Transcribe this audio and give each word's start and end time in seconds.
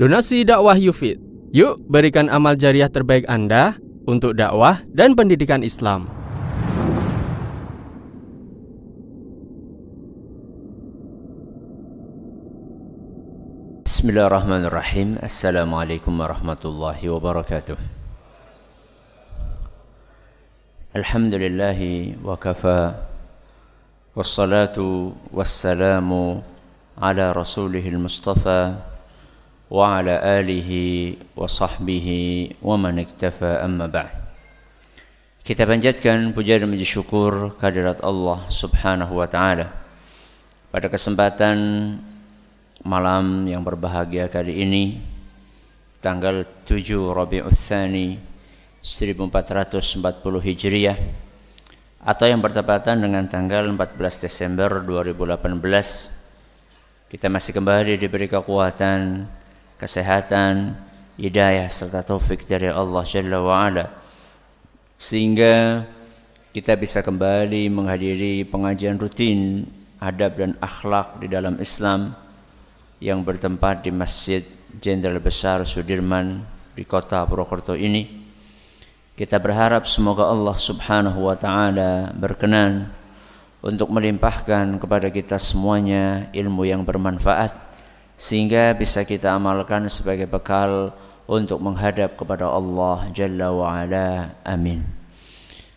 Donasi 0.00 0.48
dakwah 0.48 0.80
Yufid. 0.80 1.20
Yuk 1.52 1.76
berikan 1.84 2.32
amal 2.32 2.56
jariah 2.56 2.88
terbaik 2.88 3.28
Anda 3.28 3.76
untuk 4.08 4.32
dakwah 4.32 4.80
dan 4.96 5.12
pendidikan 5.12 5.60
Islam. 5.60 6.08
Bismillahirrahmanirrahim. 13.84 15.20
Assalamualaikum 15.20 16.16
warahmatullahi 16.16 17.04
wabarakatuh. 17.04 17.76
Alhamdulillahi 20.96 22.16
wa 22.24 22.40
kafa 22.40 23.04
wassalatu 24.16 25.12
wassalamu 25.28 26.40
ala 26.96 27.36
rasulihil 27.36 28.00
mustafa 28.00 28.89
wa 29.70 31.46
sahbihi 31.46 32.58
wa 32.58 32.74
man 32.74 32.98
iktafa 32.98 33.62
amma 33.62 33.86
ba'd. 33.86 34.10
Kita 35.46 35.62
panjatkan 35.62 36.34
puja 36.34 36.58
dan 36.58 36.68
puji 36.68 36.84
syukur 36.84 37.54
kehadirat 37.54 38.02
Allah 38.02 38.50
Subhanahu 38.50 39.14
wa 39.22 39.30
taala. 39.30 39.70
Pada 40.74 40.90
kesempatan 40.90 41.56
malam 42.82 43.46
yang 43.46 43.62
berbahagia 43.62 44.26
kali 44.26 44.58
ini 44.58 44.98
tanggal 46.02 46.44
7 46.66 47.14
Rabiul 47.14 47.54
Tsani 47.54 48.18
1440 48.82 50.46
Hijriah 50.50 50.98
atau 52.00 52.26
yang 52.26 52.42
bertepatan 52.42 53.04
dengan 53.06 53.28
tanggal 53.30 53.68
14 53.70 54.24
Desember 54.26 54.82
2018 54.82 56.20
kita 57.10 57.26
masih 57.26 57.58
kembali 57.58 57.98
diberi 57.98 58.30
kekuatan, 58.30 59.26
kesehatan, 59.80 60.76
hidayah 61.16 61.72
serta 61.72 62.04
taufik 62.04 62.44
dari 62.44 62.68
Allah 62.68 63.00
Jalla 63.08 63.40
wa 63.40 63.56
ala 63.56 63.86
sehingga 65.00 65.88
kita 66.52 66.76
bisa 66.76 67.00
kembali 67.00 67.72
menghadiri 67.72 68.44
pengajian 68.44 69.00
rutin 69.00 69.64
adab 69.96 70.36
dan 70.36 70.52
akhlak 70.60 71.16
di 71.24 71.32
dalam 71.32 71.56
Islam 71.56 72.12
yang 73.00 73.24
bertempat 73.24 73.80
di 73.84 73.92
Masjid 73.92 74.44
Jenderal 74.76 75.24
Besar 75.24 75.64
Sudirman 75.64 76.44
di 76.76 76.84
kota 76.84 77.24
Purwokerto 77.24 77.72
ini. 77.72 78.20
Kita 79.16 79.40
berharap 79.40 79.88
semoga 79.88 80.28
Allah 80.28 80.56
Subhanahu 80.56 81.28
wa 81.28 81.36
taala 81.36 82.12
berkenan 82.12 82.88
untuk 83.60 83.92
melimpahkan 83.92 84.80
kepada 84.80 85.12
kita 85.12 85.36
semuanya 85.36 86.28
ilmu 86.32 86.64
yang 86.64 86.84
bermanfaat 86.84 87.69
sehingga 88.20 88.76
bisa 88.76 89.00
kita 89.08 89.32
amalkan 89.32 89.88
sebagai 89.88 90.28
bekal 90.28 90.92
untuk 91.24 91.56
menghadap 91.64 92.20
kepada 92.20 92.52
Allah 92.52 93.08
Jalla 93.16 93.48
wa 93.48 93.72
ala. 93.72 94.36
Amin. 94.44 94.84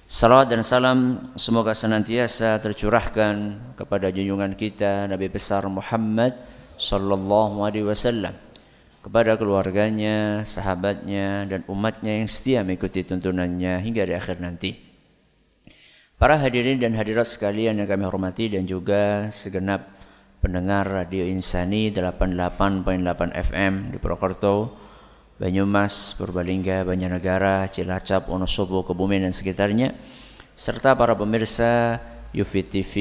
Salawat 0.04 0.52
dan 0.52 0.60
salam 0.60 1.24
semoga 1.40 1.72
senantiasa 1.72 2.60
tercurahkan 2.60 3.56
kepada 3.80 4.12
junjungan 4.12 4.60
kita 4.60 5.08
Nabi 5.08 5.32
besar 5.32 5.64
Muhammad 5.72 6.36
sallallahu 6.76 7.64
alaihi 7.64 7.88
wasallam 7.88 8.36
kepada 9.00 9.40
keluarganya, 9.40 10.44
sahabatnya 10.44 11.48
dan 11.48 11.64
umatnya 11.72 12.20
yang 12.24 12.28
setia 12.28 12.60
mengikuti 12.68 13.08
tuntunannya 13.08 13.80
hingga 13.80 14.04
di 14.04 14.14
akhir 14.20 14.44
nanti. 14.44 14.76
Para 16.20 16.40
hadirin 16.40 16.80
dan 16.80 16.96
hadirat 16.96 17.28
sekalian 17.28 17.80
yang 17.80 17.88
kami 17.88 18.04
hormati 18.04 18.52
dan 18.52 18.64
juga 18.64 19.28
segenap 19.32 19.93
pendengar 20.44 20.84
Radio 20.84 21.24
Insani 21.24 21.88
88.8 21.88 23.32
FM 23.32 23.96
di 23.96 23.98
Purwokerto, 23.98 24.76
Banyumas, 25.40 26.20
Purbalingga, 26.20 26.84
Banjarnegara, 26.84 27.72
Cilacap, 27.72 28.28
Wonosobo, 28.28 28.84
Kebumen 28.84 29.24
dan 29.24 29.32
sekitarnya 29.32 29.96
serta 30.52 31.00
para 31.00 31.16
pemirsa 31.16 31.96
Yufi 32.36 32.60
TV, 32.68 32.94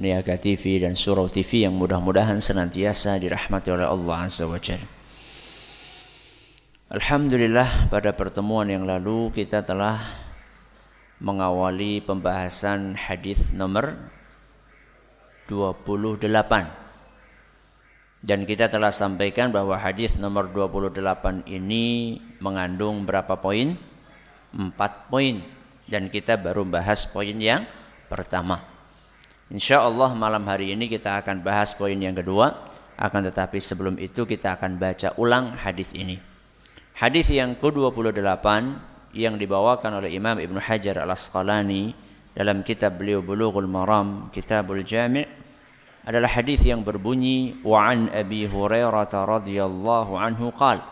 Niaga 0.00 0.40
TV 0.40 0.80
dan 0.80 0.96
Surau 0.96 1.28
TV 1.28 1.68
yang 1.68 1.76
mudah-mudahan 1.76 2.40
senantiasa 2.40 3.20
dirahmati 3.20 3.68
oleh 3.68 3.84
Allah 3.84 4.16
Azza 4.24 4.48
wa 4.48 4.56
Jalla. 4.56 4.88
Alhamdulillah 6.88 7.92
pada 7.92 8.16
pertemuan 8.16 8.72
yang 8.72 8.88
lalu 8.88 9.28
kita 9.36 9.60
telah 9.68 10.00
mengawali 11.20 12.00
pembahasan 12.00 12.96
hadis 12.96 13.52
nomor 13.52 14.00
28. 15.50 16.22
Dan 18.22 18.46
kita 18.46 18.70
telah 18.70 18.94
sampaikan 18.94 19.50
bahwa 19.50 19.74
hadis 19.74 20.14
nomor 20.20 20.46
28 20.54 21.42
ini 21.50 22.20
mengandung 22.38 23.02
berapa 23.02 23.34
poin? 23.34 23.74
Empat 24.54 25.10
poin. 25.10 25.42
Dan 25.90 26.06
kita 26.06 26.38
baru 26.38 26.62
bahas 26.62 27.02
poin 27.10 27.34
yang 27.34 27.66
pertama. 28.06 28.62
Insya 29.50 29.82
Allah 29.82 30.14
malam 30.14 30.46
hari 30.46 30.70
ini 30.70 30.86
kita 30.86 31.18
akan 31.18 31.42
bahas 31.42 31.74
poin 31.74 31.98
yang 31.98 32.14
kedua. 32.14 32.70
Akan 32.94 33.26
tetapi 33.26 33.58
sebelum 33.58 33.98
itu 33.98 34.22
kita 34.22 34.54
akan 34.54 34.78
baca 34.78 35.16
ulang 35.18 35.56
hadis 35.58 35.90
ini. 35.96 36.20
Hadis 36.94 37.32
yang 37.32 37.56
ke-28 37.56 38.46
yang 39.16 39.40
dibawakan 39.40 40.04
oleh 40.04 40.12
Imam 40.12 40.36
Ibn 40.36 40.60
Hajar 40.60 41.02
Al-Asqalani 41.02 42.09
dalam 42.34 42.62
kitab 42.62 43.00
beliau 43.00 43.20
Bulughul 43.24 43.66
Maram, 43.66 44.30
Kitabul 44.30 44.86
Jami' 44.86 45.26
adalah 46.06 46.30
hadis 46.30 46.64
yang 46.64 46.80
berbunyi 46.86 47.60
wa 47.66 47.90
an 47.90 48.08
Abi 48.10 48.48
Hurairah 48.48 49.10
radhiyallahu 49.10 50.16
anhu 50.16 50.48
qala 50.54 50.86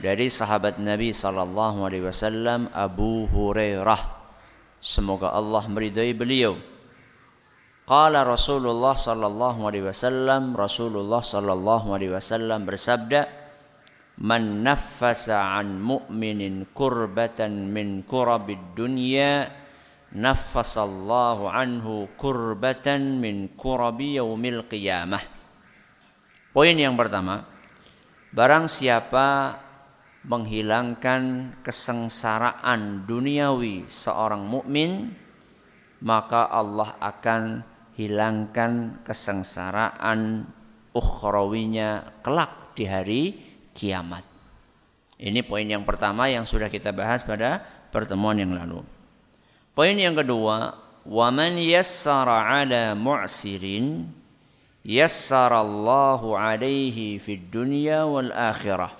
dari 0.00 0.28
sahabat 0.28 0.80
Nabi 0.80 1.12
sallallahu 1.12 1.84
alaihi 1.84 2.04
wasallam 2.04 2.68
Abu 2.72 3.28
Hurairah 3.28 4.22
Semoga 4.82 5.30
Allah 5.30 5.62
meridai 5.70 6.10
beliau. 6.10 6.58
Qala 7.86 8.26
Rasulullah 8.26 8.98
sallallahu 8.98 9.62
alaihi 9.70 9.86
wasallam, 9.86 10.58
Rasulullah 10.58 11.22
sallallahu 11.22 11.94
alaihi 11.94 12.10
wasallam 12.10 12.66
bersabda, 12.66 13.30
"Man 14.18 14.66
an 14.66 15.68
mu'minin 15.78 16.66
kurbatan 16.74 17.70
min 17.70 18.02
kurabid 18.02 18.74
dunya, 18.74 19.61
naffasallahu 20.12 21.48
anhu 21.48 22.08
kurbatan 22.16 23.18
min 23.20 23.52
kurabi 23.56 24.20
yaumil 24.20 24.64
qiyamah." 24.68 25.24
Poin 26.52 26.76
yang 26.76 26.94
pertama, 26.94 27.48
barang 28.36 28.68
siapa 28.68 29.56
menghilangkan 30.22 31.56
kesengsaraan 31.66 33.08
duniawi 33.08 33.90
seorang 33.90 34.46
mukmin 34.46 35.18
maka 36.02 36.50
Allah 36.50 36.98
akan 36.98 37.62
hilangkan 37.94 39.02
kesengsaraan 39.06 40.46
ukhrawinya 40.92 42.20
kelak 42.20 42.74
di 42.74 42.84
hari 42.84 43.22
kiamat. 43.72 44.26
Ini 45.22 45.46
poin 45.46 45.64
yang 45.64 45.86
pertama 45.86 46.26
yang 46.26 46.42
sudah 46.42 46.66
kita 46.66 46.90
bahas 46.90 47.22
pada 47.22 47.62
pertemuan 47.94 48.34
yang 48.34 48.50
lalu. 48.50 48.82
Poin 49.72 49.96
yang 49.96 50.12
kedua, 50.12 50.76
wa 51.08 51.28
man 51.32 51.56
yassara 51.56 52.60
ala 52.60 52.92
mu'sirin 52.92 54.04
yassarallahu 54.84 56.36
alaihi 56.36 57.16
fid 57.16 57.48
dunya 57.48 58.04
wal 58.04 58.28
akhirah. 58.36 58.92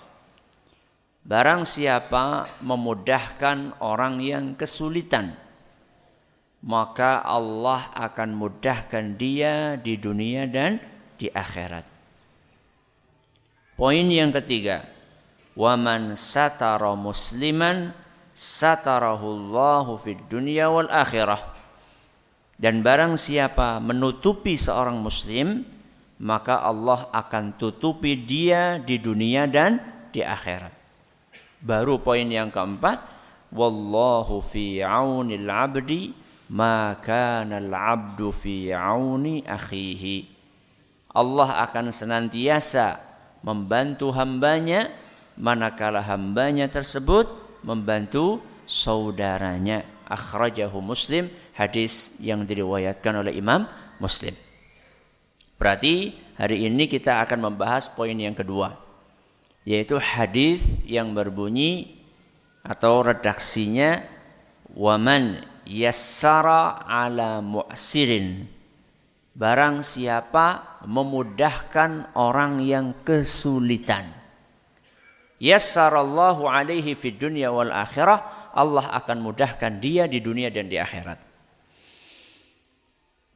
Barang 1.29 1.69
siapa 1.69 2.49
memudahkan 2.65 3.85
orang 3.85 4.25
yang 4.25 4.57
kesulitan, 4.57 5.37
maka 6.65 7.21
Allah 7.21 7.93
akan 7.93 8.33
mudahkan 8.33 9.21
dia 9.21 9.77
di 9.77 10.01
dunia 10.01 10.49
dan 10.49 10.81
di 11.21 11.29
akhirat. 11.29 11.85
Poin 13.77 14.09
yang 14.09 14.33
ketiga, 14.33 14.89
waman 15.53 16.17
satara 16.17 16.97
musliman 16.97 17.93
satarahullahu 18.43 19.95
fid 20.03 20.27
dunya 20.27 20.67
wal 20.67 20.91
akhirah. 20.91 21.55
Dan 22.59 22.83
barang 22.83 23.15
siapa 23.15 23.79
menutupi 23.79 24.59
seorang 24.59 24.99
muslim, 24.99 25.63
maka 26.23 26.63
Allah 26.63 27.11
akan 27.15 27.55
tutupi 27.55 28.19
dia 28.19 28.83
di 28.83 28.99
dunia 28.99 29.47
dan 29.47 29.79
di 30.11 30.23
akhirat. 30.23 30.75
Baru 31.63 32.03
poin 32.03 32.27
yang 32.27 32.51
keempat, 32.51 32.99
wallahu 33.55 34.43
fi 34.43 34.83
aunil 34.83 35.47
abdi 35.47 36.15
ma 36.51 36.99
al 36.99 37.71
abdu 37.71 38.31
fi 38.31 38.71
auni 38.75 39.43
akhihi. 39.43 40.31
Allah 41.15 41.67
akan 41.67 41.91
senantiasa 41.91 42.99
membantu 43.43 44.15
hambanya 44.15 44.87
manakala 45.35 45.99
hambanya 45.99 46.71
tersebut 46.71 47.42
membantu 47.65 48.43
saudaranya. 48.69 49.83
Akhrajahu 50.13 50.85
Muslim, 50.85 51.33
hadis 51.57 52.13
yang 52.21 52.45
diriwayatkan 52.45 53.17
oleh 53.17 53.33
Imam 53.33 53.65
Muslim. 53.97 54.37
Berarti 55.57 56.13
hari 56.37 56.69
ini 56.69 56.91
kita 56.91 57.23
akan 57.25 57.49
membahas 57.49 57.89
poin 57.89 58.13
yang 58.19 58.37
kedua 58.37 58.83
yaitu 59.63 59.99
hadis 59.99 60.83
yang 60.83 61.15
berbunyi 61.15 62.03
atau 62.67 63.07
redaksinya 63.07 64.03
waman 64.75 65.43
yassara 65.67 66.83
ala 66.83 67.39
mu'sirin 67.39 68.51
barang 69.39 69.87
siapa 69.87 70.79
memudahkan 70.83 72.15
orang 72.19 72.59
yang 72.63 72.91
kesulitan 73.07 74.11
yassarallahu 75.43 76.47
alaihi 76.47 76.95
fid 76.95 77.19
dunya 77.19 77.51
wal 77.51 77.75
akhirah 77.75 78.55
Allah 78.55 78.95
akan 79.03 79.19
mudahkan 79.19 79.83
dia 79.83 80.07
di 80.07 80.23
dunia 80.23 80.55
dan 80.55 80.71
di 80.71 80.79
akhirat 80.79 81.19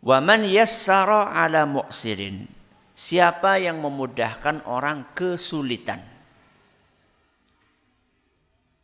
waman 0.06 0.46
yassara 0.46 1.34
ala 1.34 1.66
mu'sirin 1.66 2.46
siapa 2.94 3.58
yang 3.58 3.82
memudahkan 3.82 4.62
orang 4.70 5.02
kesulitan 5.18 5.98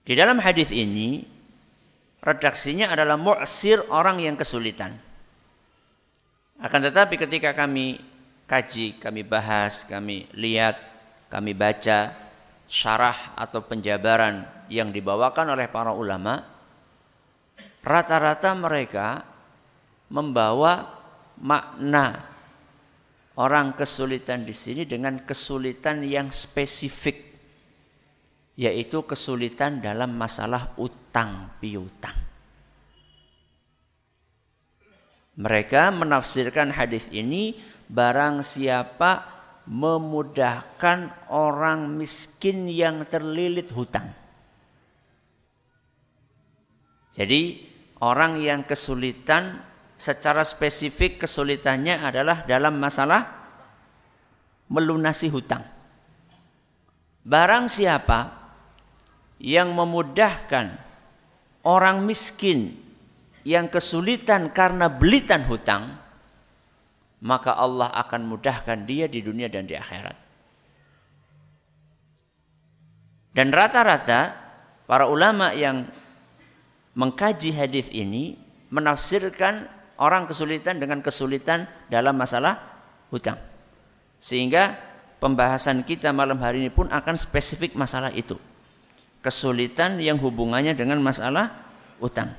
di 0.02 0.18
dalam 0.18 0.42
hadis 0.42 0.74
ini 0.74 1.22
redaksinya 2.22 2.90
adalah 2.90 3.14
mu'sir 3.14 3.82
orang 3.90 4.18
yang 4.18 4.34
kesulitan. 4.38 4.98
Akan 6.62 6.82
tetapi 6.82 7.18
ketika 7.18 7.54
kami 7.54 7.98
kaji, 8.46 8.98
kami 9.02 9.22
bahas, 9.26 9.82
kami 9.86 10.30
lihat, 10.34 10.78
kami 11.30 11.54
baca 11.54 12.14
syarah 12.72 13.36
atau 13.36 13.60
penjabaran 13.68 14.48
yang 14.72 14.88
dibawakan 14.88 15.52
oleh 15.52 15.68
para 15.68 15.92
ulama, 15.92 16.40
rata-rata 17.84 18.56
mereka 18.56 19.20
membawa 20.08 20.88
makna 21.36 22.24
orang 23.36 23.76
kesulitan 23.76 24.48
di 24.48 24.56
sini 24.56 24.88
dengan 24.88 25.20
kesulitan 25.20 26.00
yang 26.00 26.32
spesifik 26.32 27.28
yaitu 28.56 29.04
kesulitan 29.04 29.84
dalam 29.84 30.16
masalah 30.16 30.72
utang 30.80 31.52
piutang. 31.60 32.16
Mereka 35.32 35.88
menafsirkan 35.96 36.76
hadis 36.76 37.08
ini 37.08 37.56
barang 37.88 38.44
siapa 38.44 39.41
memudahkan 39.66 41.30
orang 41.30 41.86
miskin 41.94 42.66
yang 42.66 43.06
terlilit 43.06 43.70
hutang. 43.70 44.10
Jadi 47.12 47.62
orang 48.02 48.40
yang 48.42 48.66
kesulitan 48.66 49.62
secara 49.94 50.42
spesifik 50.42 51.22
kesulitannya 51.22 52.02
adalah 52.02 52.42
dalam 52.42 52.74
masalah 52.80 53.22
melunasi 54.66 55.30
hutang. 55.30 55.62
Barang 57.22 57.70
siapa 57.70 58.34
yang 59.38 59.70
memudahkan 59.70 60.74
orang 61.62 62.02
miskin 62.02 62.74
yang 63.46 63.70
kesulitan 63.70 64.50
karena 64.50 64.90
belitan 64.90 65.46
hutang, 65.46 66.01
maka 67.22 67.54
Allah 67.54 67.88
akan 67.94 68.26
mudahkan 68.26 68.82
dia 68.82 69.06
di 69.06 69.22
dunia 69.22 69.46
dan 69.46 69.64
di 69.64 69.78
akhirat. 69.78 70.18
Dan 73.32 73.48
rata-rata 73.48 74.36
para 74.84 75.08
ulama 75.08 75.56
yang 75.56 75.88
mengkaji 76.98 77.54
hadis 77.56 77.88
ini 77.94 78.36
menafsirkan 78.68 79.70
orang 79.96 80.28
kesulitan 80.28 80.76
dengan 80.82 81.00
kesulitan 81.00 81.64
dalam 81.88 82.18
masalah 82.18 82.60
hutang. 83.08 83.40
Sehingga 84.20 84.76
pembahasan 85.22 85.86
kita 85.86 86.12
malam 86.12 86.36
hari 86.42 86.60
ini 86.66 86.70
pun 86.74 86.90
akan 86.90 87.16
spesifik 87.16 87.72
masalah 87.78 88.12
itu 88.12 88.36
kesulitan 89.22 90.02
yang 90.02 90.18
hubungannya 90.18 90.74
dengan 90.74 90.98
masalah 90.98 91.54
utang. 92.02 92.34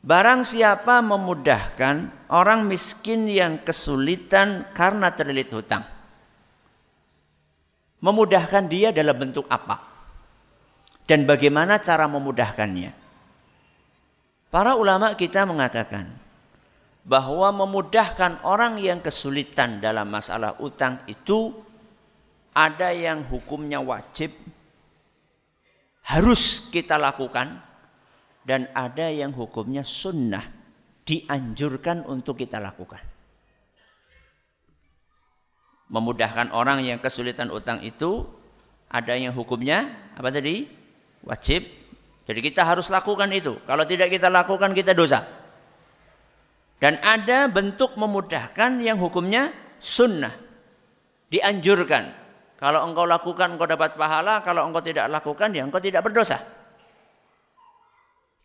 Barang 0.00 0.40
siapa 0.40 1.04
memudahkan 1.04 2.28
orang 2.32 2.64
miskin 2.64 3.28
yang 3.28 3.60
kesulitan 3.60 4.64
karena 4.72 5.12
terlilit 5.12 5.52
hutang. 5.52 5.84
Memudahkan 8.00 8.64
dia 8.64 8.96
dalam 8.96 9.12
bentuk 9.12 9.44
apa? 9.52 9.76
Dan 11.04 11.28
bagaimana 11.28 11.76
cara 11.84 12.08
memudahkannya? 12.08 12.96
Para 14.48 14.72
ulama 14.72 15.12
kita 15.20 15.44
mengatakan 15.44 16.08
bahwa 17.04 17.52
memudahkan 17.52 18.40
orang 18.40 18.80
yang 18.80 19.04
kesulitan 19.04 19.84
dalam 19.84 20.08
masalah 20.08 20.56
utang 20.64 21.04
itu 21.04 21.52
ada 22.56 22.88
yang 22.90 23.20
hukumnya 23.28 23.84
wajib 23.84 24.32
harus 26.08 26.66
kita 26.72 26.96
lakukan 26.96 27.62
dan 28.44 28.68
ada 28.72 29.12
yang 29.12 29.36
hukumnya 29.36 29.84
sunnah 29.84 30.44
dianjurkan 31.04 32.06
untuk 32.06 32.40
kita 32.40 32.56
lakukan. 32.62 33.02
Memudahkan 35.90 36.54
orang 36.54 36.86
yang 36.86 37.02
kesulitan 37.02 37.50
utang 37.50 37.82
itu 37.82 38.22
ada 38.86 39.18
yang 39.18 39.34
hukumnya 39.34 39.90
apa 40.14 40.30
tadi? 40.30 40.70
Wajib. 41.26 41.66
Jadi 42.30 42.40
kita 42.46 42.62
harus 42.62 42.86
lakukan 42.94 43.26
itu. 43.34 43.58
Kalau 43.66 43.82
tidak 43.82 44.14
kita 44.14 44.30
lakukan 44.30 44.70
kita 44.70 44.94
dosa. 44.94 45.26
Dan 46.78 46.96
ada 47.02 47.50
bentuk 47.50 47.98
memudahkan 47.98 48.78
yang 48.80 49.02
hukumnya 49.02 49.50
sunnah. 49.82 50.32
Dianjurkan. 51.28 52.14
Kalau 52.56 52.86
engkau 52.86 53.04
lakukan 53.04 53.58
engkau 53.58 53.66
dapat 53.66 53.98
pahala, 53.98 54.46
kalau 54.46 54.68
engkau 54.70 54.84
tidak 54.84 55.10
lakukan 55.10 55.50
ya 55.50 55.66
engkau 55.66 55.82
tidak 55.82 56.06
berdosa. 56.06 56.59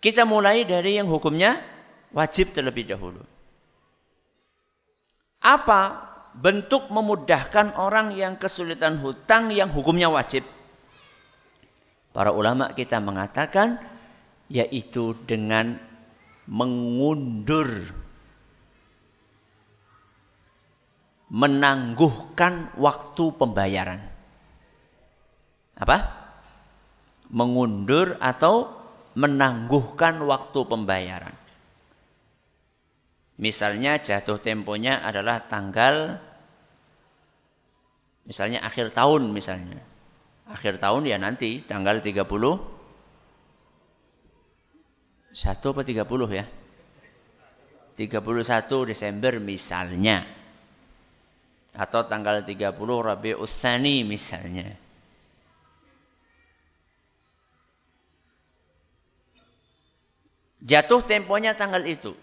Kita 0.05 0.21
mulai 0.21 0.69
dari 0.69 1.01
yang 1.01 1.09
hukumnya 1.09 1.57
wajib 2.13 2.53
terlebih 2.53 2.85
dahulu. 2.85 3.25
Apa 5.41 5.81
bentuk 6.37 6.93
memudahkan 6.93 7.73
orang 7.73 8.13
yang 8.13 8.37
kesulitan 8.37 9.01
hutang 9.01 9.49
yang 9.49 9.73
hukumnya 9.73 10.05
wajib? 10.13 10.45
Para 12.13 12.29
ulama 12.29 12.69
kita 12.77 13.01
mengatakan 13.01 13.81
yaitu 14.45 15.17
dengan 15.25 15.81
mengundur 16.45 17.89
menangguhkan 21.33 22.77
waktu 22.77 23.25
pembayaran. 23.41 24.05
Apa? 25.81 25.97
Mengundur 27.33 28.21
atau 28.21 28.84
menangguhkan 29.15 30.19
waktu 30.23 30.59
pembayaran. 30.67 31.35
Misalnya 33.35 33.99
jatuh 33.99 34.39
temponya 34.39 35.03
adalah 35.03 35.43
tanggal 35.43 36.19
misalnya 38.23 38.63
akhir 38.63 38.95
tahun 38.95 39.31
misalnya. 39.31 39.79
Akhir 40.45 40.77
tahun 40.77 41.09
ya 41.09 41.17
nanti 41.17 41.65
tanggal 41.65 41.99
30 41.99 42.21
satu 45.35 45.75
apa 45.75 45.81
30 45.83 46.05
ya? 46.31 46.45
31 47.95 48.91
Desember 48.91 49.33
misalnya 49.39 50.27
atau 51.75 52.07
tanggal 52.07 52.39
30 52.43 52.71
Rabiul 52.79 53.47
Tsani 53.47 54.07
misalnya. 54.07 54.84
Jatuh 60.65 61.05
temponya 61.05 61.53
tanggal 61.53 61.85
itu. 61.85 62.17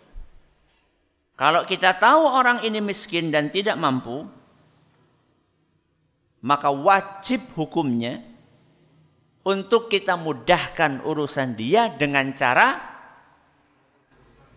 Kalau 1.39 1.63
kita 1.63 1.95
tahu 1.95 2.27
orang 2.27 2.67
ini 2.67 2.83
miskin 2.83 3.31
dan 3.31 3.55
tidak 3.55 3.79
mampu, 3.79 4.27
maka 6.43 6.75
wajib 6.75 7.39
hukumnya 7.55 8.19
untuk 9.47 9.87
kita 9.87 10.19
mudahkan 10.19 11.07
urusan 11.07 11.55
dia 11.55 11.91
dengan 11.95 12.35
cara 12.35 12.79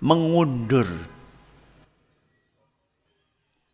mengundur 0.01 0.85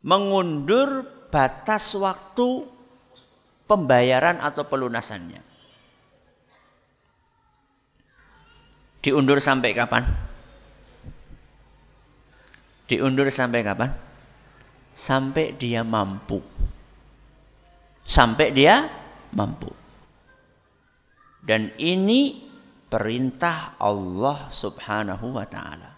mengundur 0.01 1.05
batas 1.29 1.93
waktu 1.93 2.65
pembayaran 3.69 4.41
atau 4.41 4.65
pelunasannya. 4.65 5.50
Diundur 9.01 9.41
sampai 9.41 9.73
kapan? 9.73 10.05
Diundur 12.85 13.27
sampai 13.33 13.65
kapan? 13.65 13.89
Sampai 14.93 15.57
dia 15.57 15.81
mampu. 15.81 16.39
Sampai 18.05 18.53
dia 18.53 18.85
mampu. 19.33 19.73
Dan 21.41 21.73
ini 21.81 22.45
perintah 22.85 23.73
Allah 23.81 24.45
Subhanahu 24.53 25.33
wa 25.33 25.45
taala. 25.49 25.91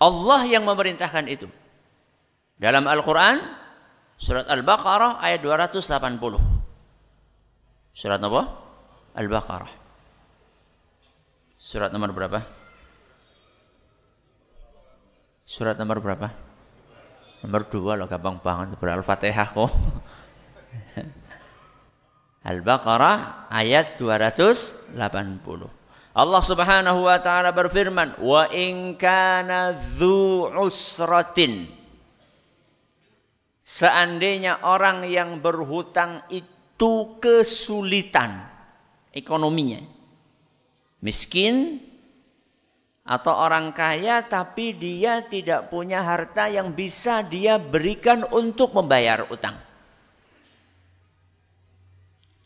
Allah 0.00 0.40
yang 0.48 0.64
memerintahkan 0.64 1.24
itu. 1.28 1.48
Dalam 2.56 2.88
Al-Quran 2.88 3.66
Surat 4.16 4.48
Al-Baqarah 4.48 5.20
ayat 5.20 5.44
280. 5.44 6.40
Surat 7.92 8.20
apa? 8.20 8.42
Al-Baqarah. 9.12 9.85
Surat 11.66 11.90
nomor 11.90 12.14
berapa? 12.14 12.46
Surat 15.42 15.74
nomor 15.74 15.98
berapa? 15.98 16.30
Nomor 17.42 17.66
dua 17.66 17.98
loh 17.98 18.06
gampang 18.06 18.38
banget 18.38 18.78
Al-Fatihah 18.78 19.50
kok. 19.50 19.74
Al-Baqarah 22.54 23.50
ayat 23.50 23.98
280. 23.98 24.94
Allah 26.14 26.42
Subhanahu 26.46 27.02
wa 27.02 27.18
taala 27.18 27.50
berfirman, 27.50 28.22
"Wa 28.22 28.46
in 28.54 28.94
kana 28.94 29.74
usratin" 30.62 31.66
Seandainya 33.66 34.62
orang 34.62 35.02
yang 35.10 35.42
berhutang 35.42 36.22
itu 36.30 37.18
kesulitan 37.18 38.46
ekonominya. 39.10 39.95
Miskin 41.04 41.82
atau 43.06 43.30
orang 43.30 43.70
kaya 43.70 44.26
tapi 44.26 44.74
dia 44.74 45.22
tidak 45.22 45.70
punya 45.70 46.02
harta 46.02 46.50
yang 46.50 46.74
bisa 46.74 47.22
dia 47.22 47.54
berikan 47.60 48.26
untuk 48.34 48.74
membayar 48.74 49.28
utang. 49.30 49.54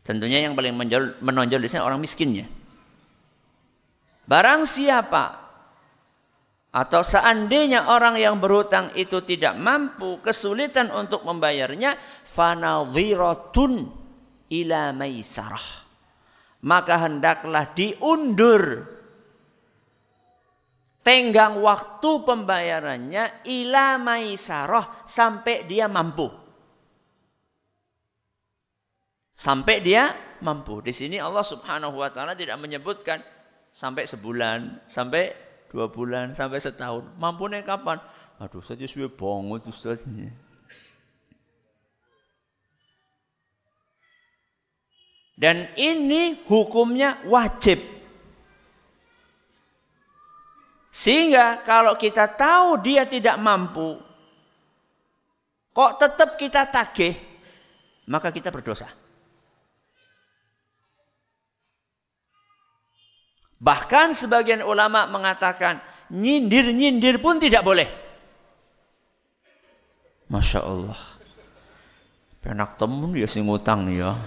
Tentunya 0.04 0.42
yang 0.42 0.58
paling 0.58 0.74
menonjol, 0.74 1.22
menonjol 1.22 1.60
di 1.62 1.68
sini 1.70 1.80
orang 1.80 2.00
miskinnya. 2.02 2.44
Barang 4.26 4.66
siapa 4.66 5.40
atau 6.70 7.02
seandainya 7.02 7.90
orang 7.90 8.14
yang 8.14 8.38
berhutang 8.38 8.94
itu 8.94 9.18
tidak 9.26 9.58
mampu, 9.58 10.22
kesulitan 10.22 10.86
untuk 10.94 11.26
membayarnya, 11.26 11.98
fanadhiratun 12.26 13.90
ila 14.54 14.94
maisarah. 14.94 15.89
Maka 16.60 17.08
hendaklah 17.08 17.72
diundur 17.72 18.84
tenggang 21.00 21.56
waktu 21.64 22.10
pembayarannya 22.28 23.48
ila 23.48 23.96
maisarah 23.96 25.04
sampai 25.08 25.64
dia 25.64 25.88
mampu. 25.88 26.28
Sampai 29.32 29.80
dia 29.80 30.12
mampu. 30.44 30.84
Di 30.84 30.92
sini 30.92 31.16
Allah 31.16 31.40
Subhanahu 31.40 31.96
wa 31.96 32.12
taala 32.12 32.36
tidak 32.36 32.60
menyebutkan 32.60 33.24
sampai 33.72 34.04
sebulan, 34.04 34.84
sampai 34.84 35.32
dua 35.72 35.88
bulan, 35.88 36.36
sampai 36.36 36.60
setahun. 36.60 37.16
Mampu 37.16 37.48
nih 37.48 37.64
kapan? 37.64 37.96
Aduh, 38.36 38.60
saya 38.60 38.84
sudah 38.84 39.08
bangun 39.08 39.64
Ustaz. 39.64 40.00
Dan 45.40 45.72
ini 45.72 46.44
hukumnya 46.44 47.24
wajib. 47.24 47.80
Sehingga 50.92 51.64
kalau 51.64 51.96
kita 51.96 52.28
tahu 52.28 52.76
dia 52.84 53.08
tidak 53.08 53.40
mampu, 53.40 53.96
kok 55.72 55.96
tetap 55.96 56.36
kita 56.36 56.68
tagih, 56.68 57.16
maka 58.04 58.28
kita 58.28 58.52
berdosa. 58.52 58.92
Bahkan 63.56 64.12
sebagian 64.12 64.60
ulama 64.60 65.08
mengatakan 65.08 65.80
nyindir-nyindir 66.12 67.16
pun 67.16 67.40
tidak 67.40 67.64
boleh. 67.64 67.88
Masya 70.28 70.60
Allah. 70.68 71.00
Penak 72.44 72.76
temen 72.76 73.16
ya 73.16 73.24
sing 73.24 73.48
ngutang 73.48 73.88
ya. 73.88 74.20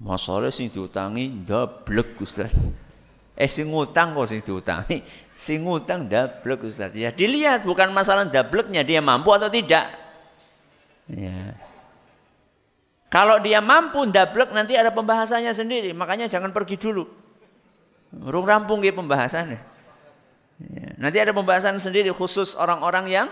Masalah 0.00 0.48
sing 0.48 0.72
diutangi 0.72 1.28
ndablek 1.28 2.16
Ustaz. 2.24 2.48
Eh 3.36 3.48
sing 3.48 3.68
ngutang 3.68 4.16
kok 4.16 4.28
sing 4.32 4.40
diutangi, 4.40 5.04
sing 5.36 5.60
ngutang 5.60 6.08
ndablek 6.08 6.64
Ustaz. 6.64 6.96
Ya 6.96 7.12
dilihat 7.12 7.68
bukan 7.68 7.92
masalah 7.92 8.24
ndableknya 8.24 8.80
dia 8.80 9.04
mampu 9.04 9.28
atau 9.36 9.52
tidak. 9.52 9.92
Ya. 11.04 11.52
Kalau 13.12 13.44
dia 13.44 13.60
mampu 13.60 14.00
ndablek 14.08 14.56
nanti 14.56 14.72
ada 14.72 14.88
pembahasannya 14.88 15.52
sendiri. 15.52 15.92
Makanya 15.92 16.32
jangan 16.32 16.48
pergi 16.48 16.80
dulu. 16.80 17.04
Rung 18.24 18.48
rampung 18.48 18.80
ya 18.80 18.96
pembahasannya. 18.96 19.60
Ya. 20.64 20.88
Nanti 20.96 21.20
ada 21.20 21.36
pembahasan 21.36 21.76
sendiri 21.76 22.08
khusus 22.16 22.56
orang-orang 22.56 23.04
yang 23.12 23.28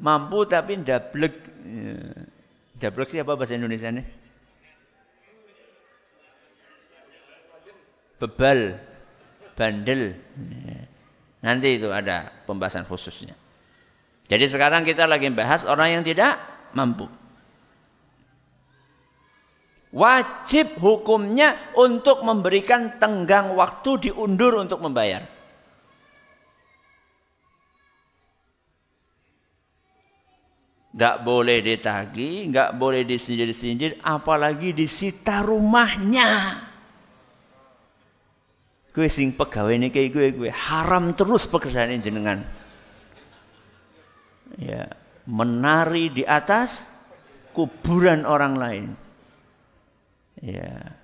mampu 0.00 0.48
tapi 0.48 0.80
ndablek. 0.80 1.34
Ya. 1.68 2.00
Ndablek 2.80 3.12
siapa 3.12 3.36
bahasa 3.36 3.58
Indonesia 3.58 3.92
nih? 3.92 4.27
Bebal, 8.18 8.74
bandel. 9.54 10.18
Nanti 11.38 11.78
itu 11.78 11.88
ada 11.94 12.34
pembahasan 12.44 12.82
khususnya. 12.84 13.38
Jadi 14.28 14.44
sekarang 14.44 14.82
kita 14.84 15.06
lagi 15.06 15.30
bahas 15.32 15.64
orang 15.64 15.98
yang 15.98 16.04
tidak 16.04 16.36
mampu 16.76 17.08
wajib 19.94 20.76
hukumnya 20.80 21.56
untuk 21.72 22.20
memberikan 22.20 23.00
tenggang 23.00 23.56
waktu 23.56 24.10
diundur 24.10 24.60
untuk 24.60 24.84
membayar. 24.84 25.24
Gak 30.98 31.22
boleh 31.22 31.62
ditagi, 31.62 32.50
gak 32.50 32.74
boleh 32.74 33.06
disindir-sindir, 33.06 34.02
apalagi 34.02 34.74
disita 34.74 35.46
rumahnya. 35.46 36.58
Gue 38.98 39.06
sing 39.06 39.30
pegawai 39.30 39.78
ini 39.78 39.94
kayak 39.94 40.10
gue, 40.10 40.26
gue 40.34 40.50
haram 40.50 41.14
terus 41.14 41.46
pekerjaan 41.46 41.94
ini 41.94 42.02
jenengan. 42.02 42.42
Ya, 44.58 44.90
menari 45.22 46.10
di 46.10 46.26
atas 46.26 46.90
kuburan 47.54 48.26
orang 48.26 48.58
lain 48.58 48.88
Ya. 50.42 50.94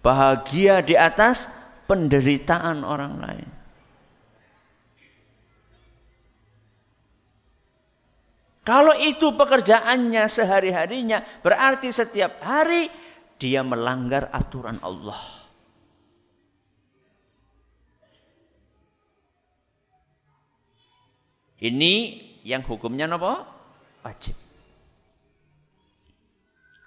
Bahagia 0.00 0.80
di 0.80 0.96
atas 0.96 1.50
penderitaan 1.90 2.86
orang 2.86 3.14
lain. 3.20 3.48
Kalau 8.64 8.92
itu 9.00 9.32
pekerjaannya 9.32 10.28
sehari-harinya, 10.28 11.24
berarti 11.40 11.88
setiap 11.88 12.44
hari 12.44 12.92
dia 13.40 13.64
melanggar 13.64 14.28
aturan 14.28 14.76
Allah. 14.84 15.37
Ini 21.58 21.94
yang 22.46 22.62
hukumnya 22.62 23.10
apa? 23.10 23.44
Wajib. 24.06 24.36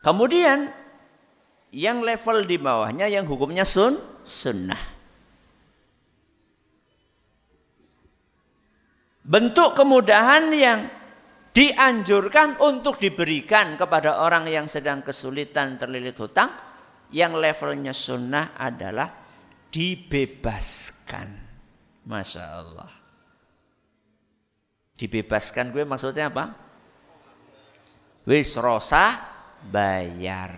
Kemudian 0.01 0.71
yang 1.71 2.01
level 2.01 2.47
di 2.47 2.57
bawahnya 2.57 3.11
yang 3.11 3.27
hukumnya 3.27 3.67
sun 3.67 3.99
sunnah. 4.23 4.79
Bentuk 9.21 9.77
kemudahan 9.77 10.49
yang 10.51 10.89
dianjurkan 11.51 12.57
untuk 12.63 12.97
diberikan 12.97 13.75
kepada 13.75 14.23
orang 14.23 14.47
yang 14.47 14.65
sedang 14.65 15.03
kesulitan 15.05 15.77
terlilit 15.77 16.17
hutang 16.17 16.49
yang 17.11 17.35
levelnya 17.35 17.91
sunnah 17.91 18.55
adalah 18.55 19.11
dibebaskan. 19.69 21.27
Masya 22.07 22.43
Allah. 22.43 23.00
Dibebaskan 25.01 25.73
gue 25.73 25.81
maksudnya 25.81 26.29
apa? 26.29 26.53
Wis 28.29 28.53
rosa 28.61 29.17
bayar. 29.73 30.53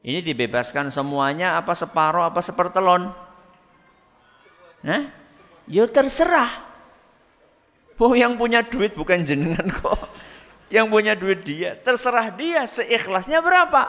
Ini 0.00 0.24
dibebaskan 0.24 0.88
semuanya 0.88 1.60
apa 1.60 1.76
separuh 1.76 2.24
apa 2.24 2.40
sepertelon? 2.40 3.12
Nah, 4.86 5.02
ya 5.68 5.84
terserah. 5.84 6.64
Oh 8.00 8.16
yang 8.16 8.40
punya 8.40 8.64
duit 8.64 8.96
bukan 8.96 9.20
jenengan 9.20 9.68
kok. 9.68 10.00
Yang 10.72 10.86
punya 10.88 11.12
duit 11.12 11.44
dia. 11.44 11.76
Terserah 11.76 12.32
dia 12.32 12.64
seikhlasnya 12.64 13.44
berapa. 13.44 13.82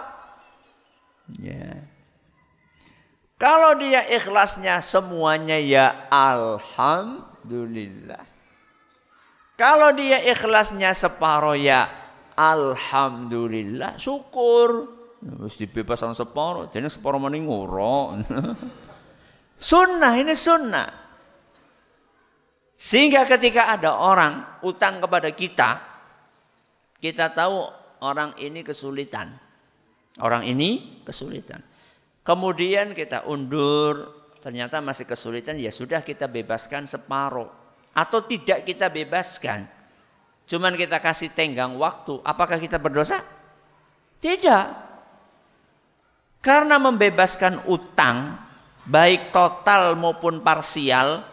Ya. 1.40 1.88
Kalau 3.38 3.78
dia 3.78 4.02
ikhlasnya 4.02 4.82
semuanya 4.82 5.62
ya 5.62 6.10
Alhamdulillah. 6.10 8.26
Kalau 9.54 9.94
dia 9.94 10.18
ikhlasnya 10.26 10.90
separuh 10.98 11.54
ya 11.54 11.86
Alhamdulillah. 12.34 14.02
Syukur. 14.02 14.98
Wis 15.42 15.58
dibebas 15.58 15.98
sang 15.98 16.14
separo, 16.14 16.70
dene 16.70 16.94
separo 16.94 17.18
maning 17.18 17.50
ngoro. 17.50 18.22
Sunnah 19.58 20.14
ini 20.14 20.38
sunnah. 20.38 20.86
Sehingga 22.78 23.26
ketika 23.26 23.74
ada 23.74 23.98
orang 23.98 24.62
utang 24.62 25.02
kepada 25.02 25.34
kita, 25.34 25.82
kita 27.02 27.34
tahu 27.34 27.66
orang 28.06 28.38
ini 28.38 28.62
kesulitan. 28.62 29.34
Orang 30.22 30.46
ini 30.46 31.02
kesulitan. 31.02 31.66
Kemudian 32.28 32.92
kita 32.92 33.24
undur, 33.24 34.12
ternyata 34.44 34.84
masih 34.84 35.08
kesulitan, 35.08 35.56
ya 35.56 35.72
sudah 35.72 36.04
kita 36.04 36.28
bebaskan 36.28 36.84
separuh. 36.84 37.48
Atau 37.96 38.20
tidak 38.28 38.68
kita 38.68 38.92
bebaskan. 38.92 39.64
Cuman 40.44 40.76
kita 40.76 41.00
kasih 41.00 41.32
tenggang 41.32 41.80
waktu. 41.80 42.20
Apakah 42.28 42.60
kita 42.60 42.76
berdosa? 42.76 43.24
Tidak. 44.20 44.66
Karena 46.44 46.76
membebaskan 46.76 47.64
utang, 47.72 48.36
baik 48.84 49.32
total 49.32 49.96
maupun 49.96 50.44
parsial, 50.44 51.24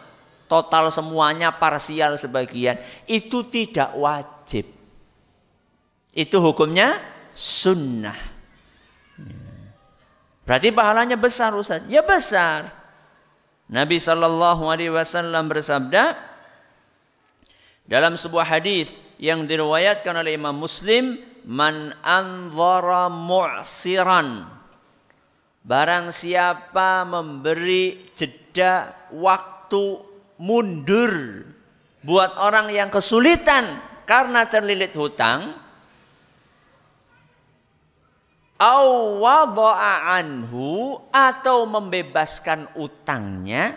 total 0.47 0.95
semuanya 0.95 1.51
parsial 1.59 2.15
sebagian, 2.15 2.79
itu 3.03 3.43
tidak 3.51 3.91
wajib. 3.99 4.63
Itu 6.15 6.39
hukumnya 6.39 7.03
sunnah. 7.35 8.15
Berarti 10.45 10.69
pahalanya 10.69 11.17
besar 11.17 11.51
Ustaz. 11.57 11.81
Ya 11.89 12.05
besar. 12.05 12.69
Nabi 13.65 13.97
Shallallahu 13.97 14.69
Alaihi 14.69 14.93
Wasallam 14.93 15.49
bersabda 15.49 16.13
dalam 17.89 18.13
sebuah 18.13 18.45
hadis 18.45 18.93
yang 19.17 19.49
diriwayatkan 19.49 20.13
oleh 20.13 20.37
Imam 20.37 20.53
Muslim, 20.53 21.17
man 21.49 21.97
anzara 22.05 23.09
mu'siran. 23.09 24.45
Barang 25.65 26.13
siapa 26.13 27.09
memberi 27.09 28.13
jeda 28.13 28.93
waktu 29.09 29.97
mundur 30.37 31.41
buat 32.05 32.37
orang 32.37 32.69
yang 32.69 32.93
kesulitan 32.93 33.81
karena 34.05 34.45
terlilit 34.45 34.93
hutang, 34.93 35.57
anhu 38.59 40.99
atau 41.11 41.67
membebaskan 41.67 42.71
utangnya 42.79 43.75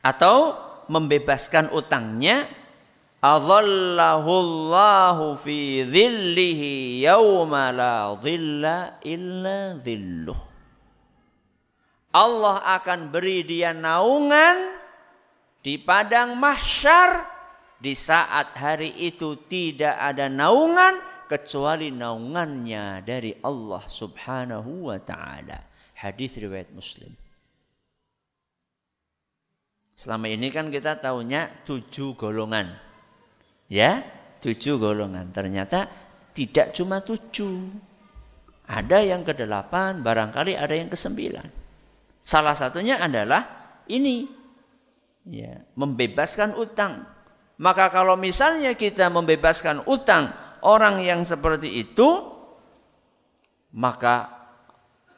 atau 0.00 0.56
membebaskan 0.88 1.68
utangnya 1.76 2.48
adallahu 3.20 5.36
fi 5.36 5.84
dhillihi 5.84 7.04
yawma 7.04 7.68
la 7.74 8.16
dhilla 8.16 8.96
illa 9.04 9.76
dhilluh. 9.76 10.40
Allah 12.08 12.64
akan 12.80 13.12
beri 13.12 13.44
dia 13.44 13.76
naungan 13.76 14.80
di 15.60 15.76
padang 15.76 16.40
mahsyar. 16.40 17.36
Di 17.78 17.94
saat 17.94 18.58
hari 18.58 18.90
itu 19.06 19.38
tidak 19.46 19.94
ada 19.94 20.26
naungan 20.26 20.98
kecuali 21.28 21.92
naungannya 21.92 23.04
dari 23.04 23.36
Allah 23.44 23.84
Subhanahu 23.84 24.88
wa 24.88 24.98
taala. 24.98 25.60
Hadis 26.00 26.40
riwayat 26.40 26.72
Muslim. 26.72 27.12
Selama 29.98 30.30
ini 30.30 30.48
kan 30.48 30.70
kita 30.70 30.96
tahunya 31.02 31.66
tujuh 31.66 32.14
golongan. 32.14 32.70
Ya, 33.68 34.00
tujuh 34.40 34.78
golongan. 34.78 35.34
Ternyata 35.34 35.90
tidak 36.32 36.72
cuma 36.72 37.02
tujuh. 37.02 37.66
Ada 38.68 39.02
yang 39.02 39.26
ke 39.26 39.34
delapan, 39.34 39.98
barangkali 40.00 40.54
ada 40.54 40.70
yang 40.76 40.86
ke 40.86 40.94
sembilan. 40.94 41.50
Salah 42.22 42.54
satunya 42.54 43.02
adalah 43.02 43.42
ini. 43.90 44.24
Ya, 45.28 45.60
membebaskan 45.76 46.56
utang. 46.56 47.04
Maka 47.58 47.90
kalau 47.90 48.14
misalnya 48.14 48.78
kita 48.78 49.10
membebaskan 49.10 49.82
utang 49.90 50.30
orang 50.62 51.02
yang 51.02 51.26
seperti 51.26 51.82
itu 51.84 52.38
maka 53.74 54.38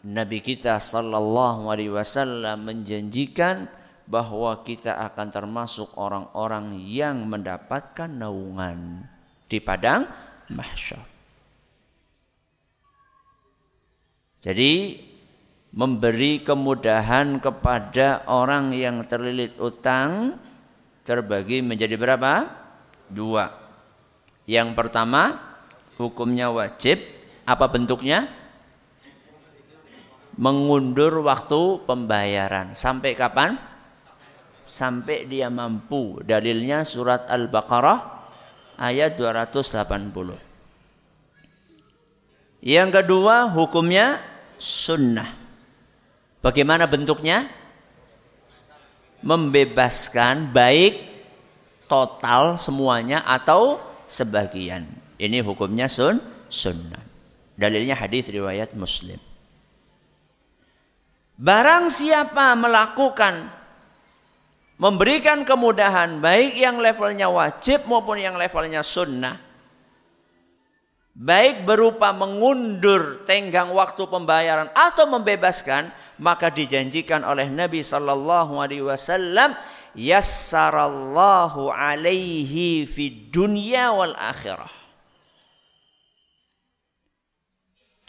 Nabi 0.00 0.40
kita 0.40 0.80
sallallahu 0.80 1.68
alaihi 1.68 1.92
wasallam 1.92 2.64
menjanjikan 2.64 3.68
bahwa 4.08 4.64
kita 4.64 4.96
akan 4.96 5.28
termasuk 5.30 5.92
orang-orang 5.94 6.80
yang 6.82 7.28
mendapatkan 7.28 8.08
naungan 8.10 9.06
di 9.46 9.60
padang 9.62 10.08
mahsyar. 10.50 11.04
Jadi 14.40 14.96
memberi 15.76 16.40
kemudahan 16.40 17.38
kepada 17.38 18.24
orang 18.24 18.72
yang 18.72 19.04
terlilit 19.04 19.54
utang 19.60 20.40
terbagi 21.04 21.60
menjadi 21.60 21.94
berapa? 22.00 22.48
Dua. 23.12 23.59
Yang 24.50 24.74
pertama, 24.74 25.38
hukumnya 25.94 26.50
wajib. 26.50 26.98
Apa 27.46 27.70
bentuknya? 27.70 28.26
Mengundur 30.34 31.22
waktu 31.22 31.86
pembayaran. 31.86 32.74
Sampai 32.74 33.14
kapan? 33.14 33.54
Sampai 34.66 35.30
dia 35.30 35.46
mampu. 35.46 36.18
Dalilnya 36.26 36.82
surat 36.82 37.30
Al-Baqarah 37.30 38.26
ayat 38.74 39.14
280. 39.14 40.34
Yang 42.58 42.88
kedua, 42.90 43.54
hukumnya 43.54 44.18
sunnah. 44.58 45.30
Bagaimana 46.42 46.90
bentuknya? 46.90 47.46
Membebaskan 49.22 50.50
baik 50.50 51.06
total 51.86 52.58
semuanya 52.58 53.22
atau 53.22 53.89
sebagian. 54.10 54.90
Ini 55.22 55.46
hukumnya 55.46 55.86
sun 55.86 56.18
sunnah. 56.50 57.06
Dalilnya 57.54 57.94
hadis 57.94 58.26
riwayat 58.26 58.74
Muslim. 58.74 59.22
Barang 61.38 61.88
siapa 61.88 62.52
melakukan 62.58 63.48
memberikan 64.80 65.46
kemudahan 65.46 66.18
baik 66.18 66.58
yang 66.58 66.82
levelnya 66.82 67.30
wajib 67.30 67.86
maupun 67.86 68.20
yang 68.20 68.36
levelnya 68.36 68.80
sunnah 68.80 69.36
baik 71.20 71.68
berupa 71.68 72.16
mengundur 72.16 73.28
tenggang 73.28 73.76
waktu 73.76 74.08
pembayaran 74.08 74.72
atau 74.72 75.04
membebaskan 75.04 75.92
maka 76.16 76.48
dijanjikan 76.48 77.20
oleh 77.24 77.48
Nabi 77.52 77.84
sallallahu 77.84 78.56
alaihi 78.56 78.84
wasallam 78.84 79.52
yassarallahu 79.94 81.70
alaihi 81.70 82.86
fid 82.86 83.30
dunya 83.34 83.90
wal 83.94 84.14
akhirah. 84.14 84.80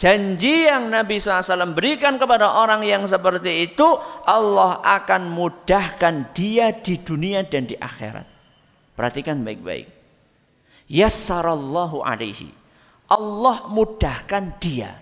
Janji 0.01 0.65
yang 0.65 0.89
Nabi 0.89 1.21
SAW 1.21 1.77
berikan 1.77 2.17
kepada 2.17 2.57
orang 2.57 2.81
yang 2.81 3.05
seperti 3.05 3.69
itu, 3.69 3.85
Allah 4.25 4.81
akan 4.81 5.29
mudahkan 5.29 6.33
dia 6.33 6.73
di 6.73 6.97
dunia 6.97 7.45
dan 7.45 7.69
di 7.69 7.77
akhirat. 7.77 8.25
Perhatikan 8.97 9.45
baik-baik. 9.45 9.85
Yassarallahu 10.89 12.01
alaihi. 12.01 12.49
Allah 13.13 13.69
mudahkan 13.69 14.57
dia. 14.57 14.97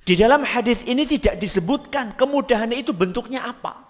Di 0.00 0.16
dalam 0.16 0.40
hadis 0.48 0.80
ini 0.88 1.04
tidak 1.04 1.36
disebutkan 1.36 2.16
kemudahan 2.16 2.72
itu 2.72 2.96
bentuknya 2.96 3.44
apa. 3.44 3.89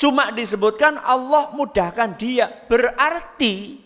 Cuma 0.00 0.32
disebutkan 0.32 0.96
Allah 0.96 1.52
mudahkan 1.52 2.16
dia. 2.16 2.48
Berarti 2.48 3.76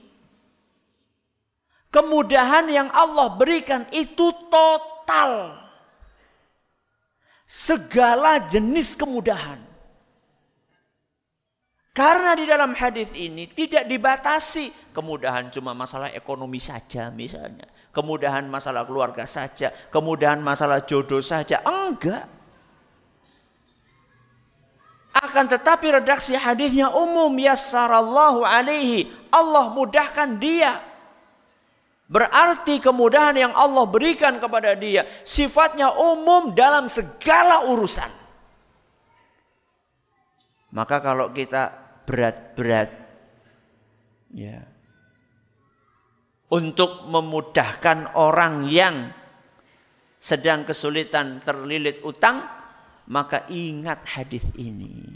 kemudahan 1.91 2.71
yang 2.71 2.89
Allah 2.95 3.35
berikan 3.35 3.83
itu 3.91 4.31
total. 4.47 5.59
Segala 7.43 8.47
jenis 8.47 8.95
kemudahan. 8.95 9.59
Karena 11.95 12.35
di 12.35 12.47
dalam 12.47 12.75
hadis 12.75 13.11
ini 13.15 13.47
tidak 13.47 13.87
dibatasi 13.87 14.91
kemudahan 14.91 15.47
cuma 15.55 15.79
masalah 15.79 16.11
ekonomi 16.11 16.59
saja 16.59 17.07
misalnya, 17.15 17.71
kemudahan 17.95 18.51
masalah 18.51 18.83
keluarga 18.83 19.23
saja, 19.31 19.71
kemudahan 19.95 20.43
masalah 20.43 20.83
jodoh 20.83 21.23
saja, 21.23 21.63
enggak. 21.63 22.34
Akan 25.15 25.47
tetapi 25.47 26.03
redaksi 26.03 26.35
hadisnya 26.35 26.91
umum 26.91 27.31
yassarallahu 27.39 28.43
alaihi. 28.43 29.07
Allah 29.31 29.71
mudahkan 29.71 30.43
dia. 30.43 30.83
Berarti 32.11 32.83
kemudahan 32.83 33.39
yang 33.39 33.55
Allah 33.55 33.87
berikan 33.89 34.37
kepada 34.43 34.77
dia 34.77 35.07
sifatnya 35.23 35.95
umum 35.95 36.53
dalam 36.53 36.91
segala 36.91 37.71
urusan. 37.71 38.11
Maka 40.75 40.99
kalau 40.99 41.31
kita 41.31 41.71
berat-berat 42.05 42.91
ya 44.35 44.67
untuk 46.51 47.07
memudahkan 47.07 48.19
orang 48.19 48.67
yang 48.67 49.15
sedang 50.19 50.67
kesulitan 50.67 51.41
terlilit 51.41 52.03
utang 52.03 52.64
maka 53.05 53.45
ingat 53.53 54.05
hadis 54.09 54.45
ini. 54.57 55.13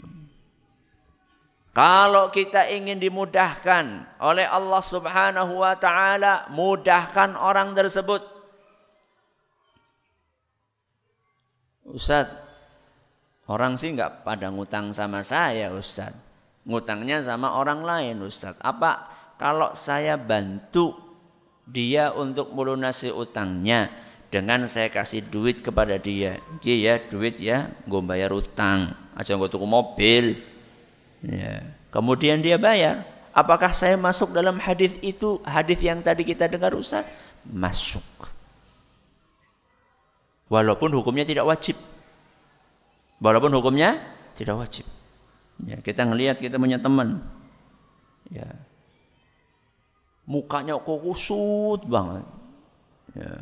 Kalau 1.73 2.33
kita 2.33 2.65
ingin 2.67 2.97
dimudahkan 2.97 4.03
oleh 4.19 4.43
Allah 4.43 4.83
Subhanahu 4.83 5.61
wa 5.61 5.77
taala, 5.77 6.49
mudahkan 6.51 7.37
orang 7.37 7.77
tersebut. 7.77 8.19
Ustaz, 11.89 12.29
orang 13.49 13.73
sih 13.79 13.93
nggak 13.95 14.25
pada 14.25 14.49
ngutang 14.49 14.93
sama 14.93 15.21
saya, 15.25 15.71
Ustaz. 15.73 16.13
Ngutangnya 16.67 17.21
sama 17.23 17.55
orang 17.57 17.81
lain, 17.81 18.21
Ustaz. 18.25 18.57
Apa 18.61 19.09
kalau 19.39 19.71
saya 19.73 20.19
bantu 20.19 20.93
dia 21.69 22.11
untuk 22.11 22.51
melunasi 22.51 23.13
utangnya 23.13 23.93
dengan 24.29 24.65
saya 24.69 24.93
kasih 24.93 25.25
duit 25.25 25.65
kepada 25.65 25.97
dia. 25.97 26.37
Dia 26.61 26.75
ya 26.77 26.93
duit 27.01 27.41
ya, 27.41 27.69
gue 27.85 28.01
bayar 28.01 28.29
utang. 28.33 28.93
Aja 29.17 29.35
gue 29.35 29.49
tuku 29.51 29.67
mobil, 29.67 30.37
Ya. 31.25 31.75
Kemudian 31.89 32.39
dia 32.39 32.55
bayar. 32.55 33.03
Apakah 33.35 33.71
saya 33.75 33.95
masuk 33.95 34.31
dalam 34.31 34.59
hadis 34.59 34.95
itu? 35.03 35.39
Hadis 35.45 35.79
yang 35.83 35.99
tadi 36.03 36.23
kita 36.25 36.49
dengar 36.49 36.73
Ustaz? 36.75 37.05
Masuk. 37.45 38.03
Walaupun 40.49 40.89
hukumnya 40.97 41.23
tidak 41.27 41.45
wajib. 41.45 41.77
Walaupun 43.21 43.53
hukumnya 43.53 44.01
tidak 44.33 44.57
wajib. 44.57 44.85
Ya, 45.61 45.77
kita 45.83 46.07
ngelihat 46.07 46.39
kita 46.39 46.55
punya 46.57 46.79
teman. 46.79 47.21
Ya. 48.31 48.47
Mukanya 50.29 50.77
kok 50.77 50.99
kusut 51.03 51.85
banget. 51.85 52.25
Ya. 53.13 53.33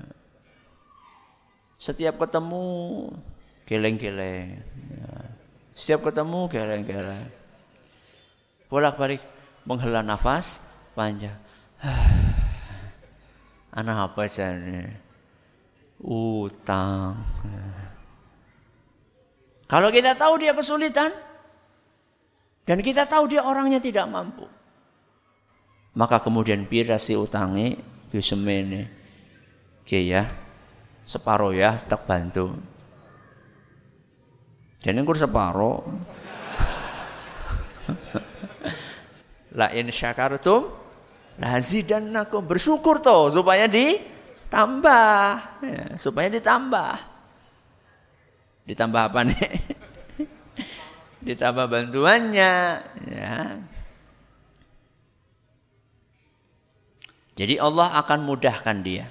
Setiap 1.77 2.17
ketemu 2.21 2.65
geleng-geleng. 3.69 4.61
Ya. 4.97 5.13
Setiap 5.77 6.09
ketemu 6.09 6.49
geleng-geleng 6.49 7.37
bolak-balik 8.67 9.23
menghela 9.63 10.03
nafas 10.03 10.59
panjang. 10.95 11.35
Anak 13.79 14.11
apa 14.13 14.21
ini? 14.27 14.83
Utang. 16.03 17.17
Kalau 19.67 19.89
kita 19.91 20.15
tahu 20.15 20.39
dia 20.39 20.53
kesulitan 20.55 21.11
dan 22.63 22.79
kita 22.79 23.03
tahu 23.03 23.27
dia 23.27 23.43
orangnya 23.43 23.83
tidak 23.83 24.07
mampu, 24.07 24.47
maka 25.97 26.23
kemudian 26.23 26.63
pira 26.69 26.95
si 26.95 27.17
utangi 27.17 27.75
yusemene 28.15 28.95
Oke 29.83 30.03
ya, 30.03 30.27
separuh 31.07 31.55
ya 31.55 31.79
tak 31.87 32.03
bantu. 32.03 32.51
Jadi 34.83 34.99
kur 35.07 35.15
separuh. 35.15 35.79
La 39.57 39.71
in 39.73 39.87
syakartum 39.87 40.67
lazidannakum. 41.39 42.43
Bersyukur 42.45 42.99
toh 42.99 43.31
supaya 43.31 43.65
ditambah, 43.65 45.23
ya, 45.63 45.83
supaya 45.95 46.27
ditambah. 46.27 46.93
Ditambah 48.67 49.01
apa 49.01 49.19
nih? 49.23 49.49
ditambah 51.27 51.65
bantuannya, 51.71 52.53
ya. 53.07 53.35
Jadi 57.37 57.55
Allah 57.61 57.95
akan 58.01 58.19
mudahkan 58.27 58.77
dia. 58.81 59.05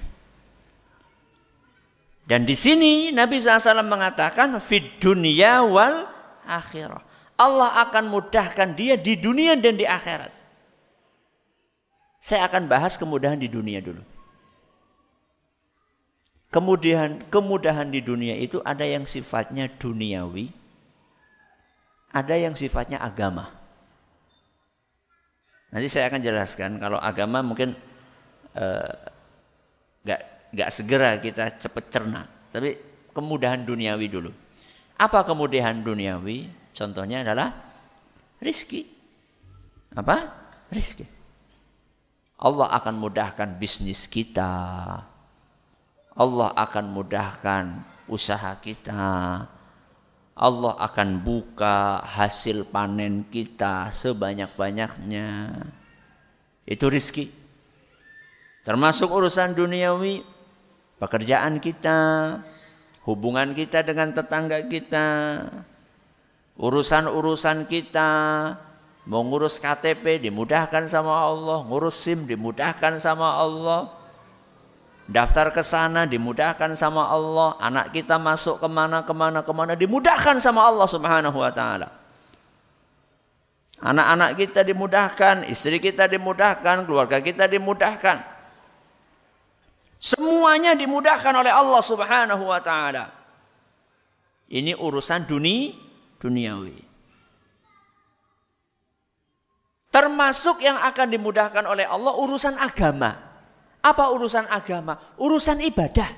Dan 2.27 2.43
di 2.43 2.59
sini 2.59 3.15
Nabi 3.15 3.39
SAW 3.39 3.87
mengatakan 3.87 4.51
fid 4.59 4.99
dunia 4.99 5.63
wal 5.63 6.11
akhirah. 6.43 6.99
Allah 7.39 7.87
akan 7.87 8.11
mudahkan 8.11 8.75
dia 8.75 8.99
di 8.99 9.15
dunia 9.15 9.55
dan 9.55 9.79
di 9.79 9.87
akhirat. 9.87 10.33
Saya 12.19 12.43
akan 12.51 12.67
bahas 12.67 12.99
kemudahan 12.99 13.39
di 13.39 13.47
dunia 13.47 13.79
dulu. 13.79 14.03
Kemudian 16.51 17.23
kemudahan 17.31 17.87
di 17.87 18.03
dunia 18.03 18.35
itu 18.35 18.59
ada 18.63 18.83
yang 18.83 19.07
sifatnya 19.07 19.71
duniawi, 19.71 20.51
ada 22.11 22.35
yang 22.35 22.57
sifatnya 22.57 22.99
agama. 22.99 23.53
Nanti 25.71 25.87
saya 25.91 26.07
akan 26.11 26.21
jelaskan 26.23 26.79
kalau 26.79 26.97
agama 26.97 27.43
mungkin 27.43 27.75
uh, 28.55 28.91
gak 30.57 30.73
segera 30.73 31.21
kita 31.21 31.53
cepat 31.53 31.85
cerna, 31.93 32.25
tapi 32.49 32.73
kemudahan 33.13 33.61
duniawi 33.61 34.09
dulu. 34.09 34.33
Apa 34.97 35.21
kemudahan 35.21 35.85
duniawi? 35.85 36.49
Contohnya 36.73 37.21
adalah 37.21 37.53
rizki. 38.41 38.89
Apa? 39.93 40.33
Rizki. 40.73 41.05
Allah 42.41 42.69
akan 42.73 42.97
mudahkan 42.97 43.61
bisnis 43.61 44.09
kita. 44.09 44.49
Allah 46.17 46.49
akan 46.57 46.85
mudahkan 46.89 47.65
usaha 48.09 48.57
kita. 48.57 49.45
Allah 50.37 50.73
akan 50.77 51.17
buka 51.21 52.01
hasil 52.05 52.69
panen 52.69 53.25
kita 53.29 53.89
sebanyak-banyaknya. 53.89 55.29
Itu 56.65 56.93
rizki. 56.93 57.33
Termasuk 58.61 59.09
urusan 59.09 59.57
duniawi, 59.57 60.21
pekerjaan 60.97 61.61
kita, 61.61 61.99
hubungan 63.05 63.53
kita 63.57 63.81
dengan 63.85 64.13
tetangga 64.13 64.65
kita, 64.65 65.07
urusan-urusan 66.57 67.69
kita, 67.69 68.09
Mau 69.07 69.23
ngurus 69.23 69.55
KTP 69.63 70.19
dimudahkan 70.19 70.83
sama 70.91 71.15
Allah, 71.15 71.63
ngurus 71.63 71.95
SIM 71.95 72.27
dimudahkan 72.27 72.99
sama 72.99 73.39
Allah. 73.39 73.95
Daftar 75.07 75.55
ke 75.55 75.63
sana 75.63 76.03
dimudahkan 76.03 76.75
sama 76.75 77.07
Allah, 77.07 77.55
anak 77.63 77.95
kita 77.95 78.19
masuk 78.19 78.59
ke 78.59 78.67
mana 78.67 79.07
ke 79.07 79.13
mana 79.15 79.39
ke 79.39 79.53
mana 79.55 79.79
dimudahkan 79.79 80.43
sama 80.43 80.67
Allah 80.67 80.83
Subhanahu 80.83 81.39
Wa 81.39 81.51
Taala. 81.55 81.87
Anak-anak 83.79 84.35
kita 84.35 84.67
dimudahkan, 84.67 85.47
istri 85.47 85.79
kita 85.79 86.11
dimudahkan, 86.11 86.83
keluarga 86.83 87.23
kita 87.23 87.47
dimudahkan. 87.47 88.19
Semuanya 89.97 90.77
dimudahkan 90.77 91.33
oleh 91.33 91.49
Allah 91.49 91.81
Subhanahu 91.81 92.43
Wa 92.45 92.61
Taala. 92.61 93.05
Ini 94.47 94.77
urusan 94.77 95.25
dunia 95.27 95.73
duniawi. 96.21 96.77
Termasuk 99.93 100.61
yang 100.61 100.77
akan 100.77 101.07
dimudahkan 101.09 101.65
oleh 101.65 101.85
Allah 101.87 102.13
urusan 102.13 102.53
agama. 102.61 103.17
Apa 103.81 104.13
urusan 104.13 104.45
agama? 104.45 105.17
Urusan 105.17 105.57
ibadah. 105.63 106.09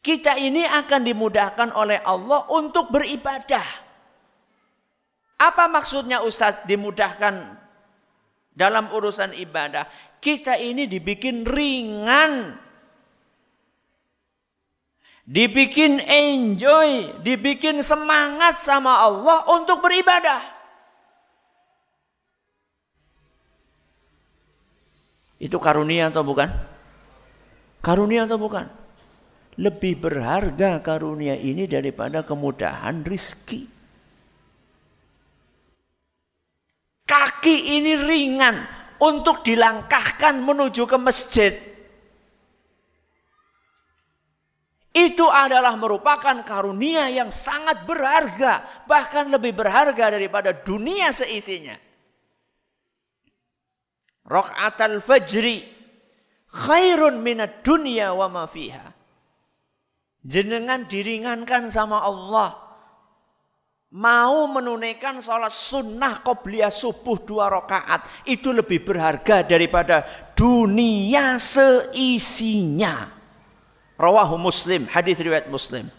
Kita 0.00 0.36
ini 0.40 0.64
akan 0.64 1.00
dimudahkan 1.04 1.76
oleh 1.76 2.00
Allah 2.04 2.48
untuk 2.52 2.88
beribadah. 2.92 3.64
Apa 5.40 5.68
maksudnya 5.72 6.20
Ustadz 6.20 6.68
dimudahkan 6.68 7.56
dalam 8.52 8.92
urusan 8.92 9.32
ibadah? 9.36 9.88
Kita 10.20 10.60
ini 10.60 10.84
dibikin 10.84 11.48
ringan. 11.48 12.60
Dibikin 15.24 16.02
enjoy, 16.04 17.22
dibikin 17.24 17.80
semangat 17.80 18.60
sama 18.60 19.00
Allah 19.00 19.48
untuk 19.48 19.80
beribadah. 19.80 20.42
Itu 25.40 25.56
karunia 25.56 26.12
atau 26.12 26.20
bukan? 26.20 26.52
Karunia 27.80 28.28
atau 28.28 28.36
bukan? 28.36 28.68
Lebih 29.56 30.04
berharga 30.04 30.84
karunia 30.84 31.32
ini 31.32 31.64
daripada 31.64 32.20
kemudahan 32.20 33.00
rizki. 33.06 33.64
Kaki 37.08 37.56
ini 37.80 37.92
ringan 38.04 38.79
untuk 39.00 39.40
dilangkahkan 39.40 40.36
menuju 40.44 40.84
ke 40.84 40.98
masjid. 41.00 41.52
Itu 44.90 45.30
adalah 45.30 45.78
merupakan 45.80 46.34
karunia 46.44 47.08
yang 47.08 47.32
sangat 47.32 47.88
berharga, 47.88 48.84
bahkan 48.84 49.32
lebih 49.32 49.56
berharga 49.56 50.12
daripada 50.12 50.52
dunia 50.52 51.14
seisinya. 51.14 51.78
Rok'atal 54.26 55.00
fajri 55.00 55.64
khairun 56.52 57.22
minat 57.22 57.64
dunia 57.64 58.12
wa 58.12 58.28
ma 58.28 58.44
fiha. 58.44 58.92
Jenengan 60.20 60.84
diringankan 60.84 61.72
sama 61.72 62.04
Allah. 62.04 62.59
Mau 63.90 64.46
menunaikan 64.46 65.18
sholat 65.18 65.50
sunnah 65.50 66.22
qobliyah 66.22 66.70
subuh 66.70 67.18
dua 67.26 67.50
rakaat. 67.50 68.06
Itu 68.22 68.54
lebih 68.54 68.86
berharga 68.86 69.42
daripada 69.42 70.06
dunia 70.38 71.34
seisinya. 71.42 73.10
Rawahu 73.98 74.38
muslim, 74.38 74.86
hadis 74.86 75.18
riwayat 75.18 75.50
muslim. 75.50 75.90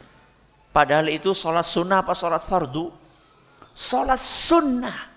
Padahal 0.71 1.11
itu 1.11 1.35
sholat 1.35 1.67
sunnah 1.67 1.99
apa 1.99 2.15
sholat 2.15 2.39
fardu? 2.47 2.87
Sholat 3.75 4.23
sunnah. 4.23 5.11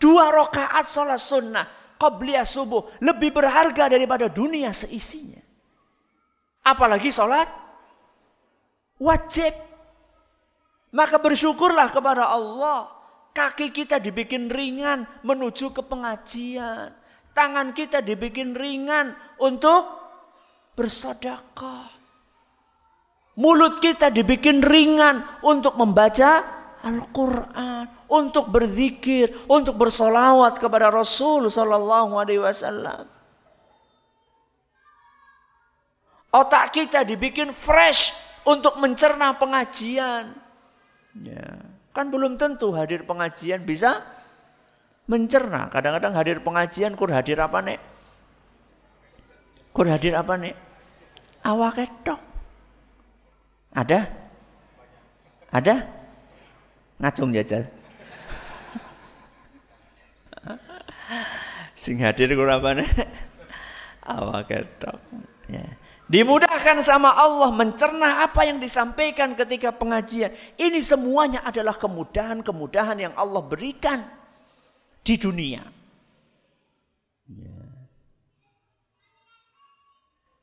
Dua 0.00 0.32
rakaat 0.32 0.88
sholat 0.88 1.20
sunnah. 1.20 1.68
Qobliyah 2.00 2.48
subuh. 2.48 2.96
Lebih 3.04 3.28
berharga 3.28 3.92
daripada 3.92 4.24
dunia 4.32 4.72
seisinya. 4.72 5.44
Apalagi 6.64 7.12
sholat 7.12 7.44
wajib. 8.96 9.69
Maka 10.90 11.22
bersyukurlah 11.22 11.94
kepada 11.94 12.26
Allah. 12.26 12.90
Kaki 13.30 13.70
kita 13.70 14.02
dibikin 14.02 14.50
ringan 14.50 15.06
menuju 15.22 15.70
ke 15.70 15.86
pengajian. 15.86 16.90
Tangan 17.30 17.70
kita 17.70 18.02
dibikin 18.02 18.58
ringan 18.58 19.14
untuk 19.38 19.86
bersedekah. 20.74 21.94
Mulut 23.38 23.78
kita 23.78 24.10
dibikin 24.10 24.58
ringan 24.58 25.22
untuk 25.46 25.78
membaca 25.78 26.42
Al-Quran, 26.82 27.86
untuk 28.10 28.50
berzikir, 28.50 29.30
untuk 29.46 29.78
bersolawat 29.78 30.58
kepada 30.58 30.90
Rasul 30.90 31.46
Sallallahu 31.46 32.18
Alaihi 32.18 32.42
Wasallam. 32.42 33.06
Otak 36.34 36.74
kita 36.74 37.06
dibikin 37.06 37.54
fresh 37.54 38.10
untuk 38.42 38.78
mencerna 38.82 39.38
pengajian. 39.38 40.49
Ya, 41.18 41.58
kan 41.90 42.06
belum 42.14 42.38
tentu 42.38 42.70
hadir 42.70 43.02
pengajian 43.02 43.66
bisa 43.66 44.06
mencerna. 45.10 45.66
Kadang-kadang 45.66 46.14
hadir 46.14 46.38
pengajian 46.38 46.94
kur 46.94 47.10
hadir 47.10 47.42
apa 47.42 47.58
nek? 47.58 47.82
Kur 49.74 49.90
hadir 49.90 50.14
apa 50.14 50.38
nek? 50.38 50.54
Awak 51.42 51.72
ketok. 51.82 52.20
Ada? 53.74 54.06
Ada? 55.50 55.74
Ngacung 57.02 57.34
jajal. 57.34 57.66
Sing 61.74 61.98
hadir 61.98 62.30
kur 62.38 62.46
apa 62.46 62.78
nek? 62.78 62.86
Awak 64.06 64.46
ketok. 64.46 64.98
Ya. 65.50 65.66
Dimudahkan 66.10 66.82
sama 66.82 67.14
Allah 67.14 67.54
mencerna 67.54 68.26
apa 68.26 68.42
yang 68.42 68.58
disampaikan 68.58 69.38
ketika 69.38 69.70
pengajian. 69.70 70.34
Ini 70.58 70.82
semuanya 70.82 71.46
adalah 71.46 71.78
kemudahan-kemudahan 71.78 72.98
yang 72.98 73.14
Allah 73.14 73.38
berikan 73.46 74.02
di 75.06 75.14
dunia. 75.14 75.62
Ya. 77.30 77.62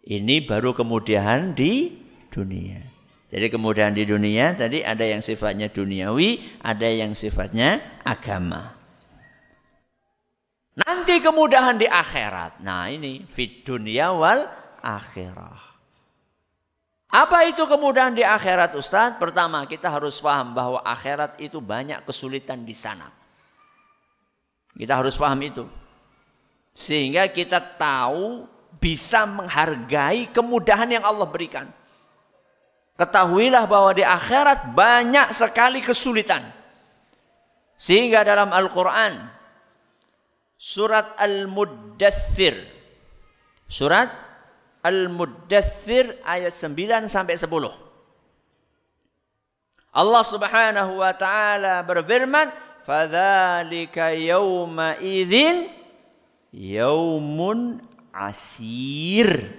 Ini 0.07 0.47
baru 0.47 0.71
kemudahan 0.71 1.51
di 1.51 1.99
dunia. 2.31 2.79
Jadi 3.27 3.51
kemudahan 3.51 3.91
di 3.91 4.07
dunia 4.07 4.55
tadi 4.55 4.87
ada 4.87 5.03
yang 5.03 5.19
sifatnya 5.19 5.67
duniawi, 5.67 6.63
ada 6.63 6.87
yang 6.87 7.11
sifatnya 7.11 7.99
agama. 8.07 8.71
Nanti 10.79 11.19
kemudahan 11.19 11.75
di 11.75 11.91
akhirat. 11.91 12.63
Nah 12.63 12.87
ini 12.87 13.27
fit 13.27 13.67
dunia 13.67 14.15
wal 14.15 14.66
akhirah. 14.81 15.67
Apa 17.07 17.47
itu 17.47 17.63
kemudahan 17.63 18.11
di 18.11 18.21
akhirat 18.21 18.75
Ustaz? 18.75 19.15
Pertama 19.15 19.63
kita 19.63 19.87
harus 19.87 20.19
paham 20.19 20.51
bahwa 20.51 20.83
akhirat 20.83 21.39
itu 21.39 21.63
banyak 21.63 22.03
kesulitan 22.03 22.67
di 22.67 22.75
sana. 22.75 23.07
Kita 24.75 24.99
harus 24.99 25.15
paham 25.15 25.39
itu. 25.39 25.63
Sehingga 26.75 27.25
kita 27.31 27.57
tahu 27.57 28.45
bisa 28.77 29.25
menghargai 29.25 30.29
kemudahan 30.29 30.99
yang 30.99 31.03
Allah 31.07 31.25
berikan. 31.25 31.71
Ketahuilah 32.99 33.65
bahwa 33.65 33.95
di 33.95 34.03
akhirat 34.03 34.75
banyak 34.75 35.31
sekali 35.31 35.79
kesulitan. 35.81 36.43
Sehingga 37.77 38.25
dalam 38.27 38.51
Al-Quran 38.51 39.37
surat 40.57 41.13
Al-Muddathir 41.21 42.57
surat 43.69 44.26
Al-Muddathir 44.87 46.23
ayat 46.23 46.55
9 46.55 47.11
sampai 47.11 47.35
10. 47.35 47.51
Allah 49.91 50.23
Subhanahu 50.23 51.03
wa 51.03 51.11
taala 51.11 51.83
berfirman, 51.83 52.47
"Fadzalika 52.87 54.15
yauma 54.15 54.95
idzin 55.03 55.67
yaumun 56.55 57.83
asir." 58.15 59.51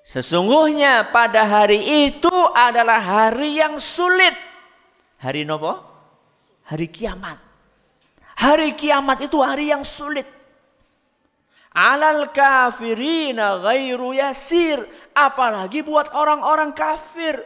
Sesungguhnya 0.00 1.12
pada 1.12 1.44
hari 1.44 2.08
itu 2.08 2.32
adalah 2.56 2.98
hari 2.98 3.60
yang 3.60 3.76
sulit. 3.76 4.32
Hari 5.20 5.44
nopo? 5.44 5.76
Hari 6.66 6.88
kiamat. 6.88 7.38
Hari 8.40 8.72
kiamat 8.72 9.20
itu 9.28 9.36
hari 9.44 9.68
yang 9.68 9.84
sulit 9.84 10.39
alal 11.74 12.30
kafirina 12.34 13.62
ghairu 13.62 14.14
yasir 14.16 14.82
apalagi 15.14 15.82
buat 15.86 16.10
orang-orang 16.14 16.74
kafir 16.74 17.42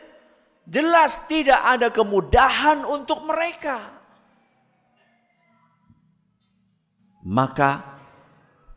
jelas 0.64 1.28
tidak 1.28 1.60
ada 1.60 1.92
kemudahan 1.92 2.84
untuk 2.88 3.24
mereka 3.28 3.94
maka 7.24 7.94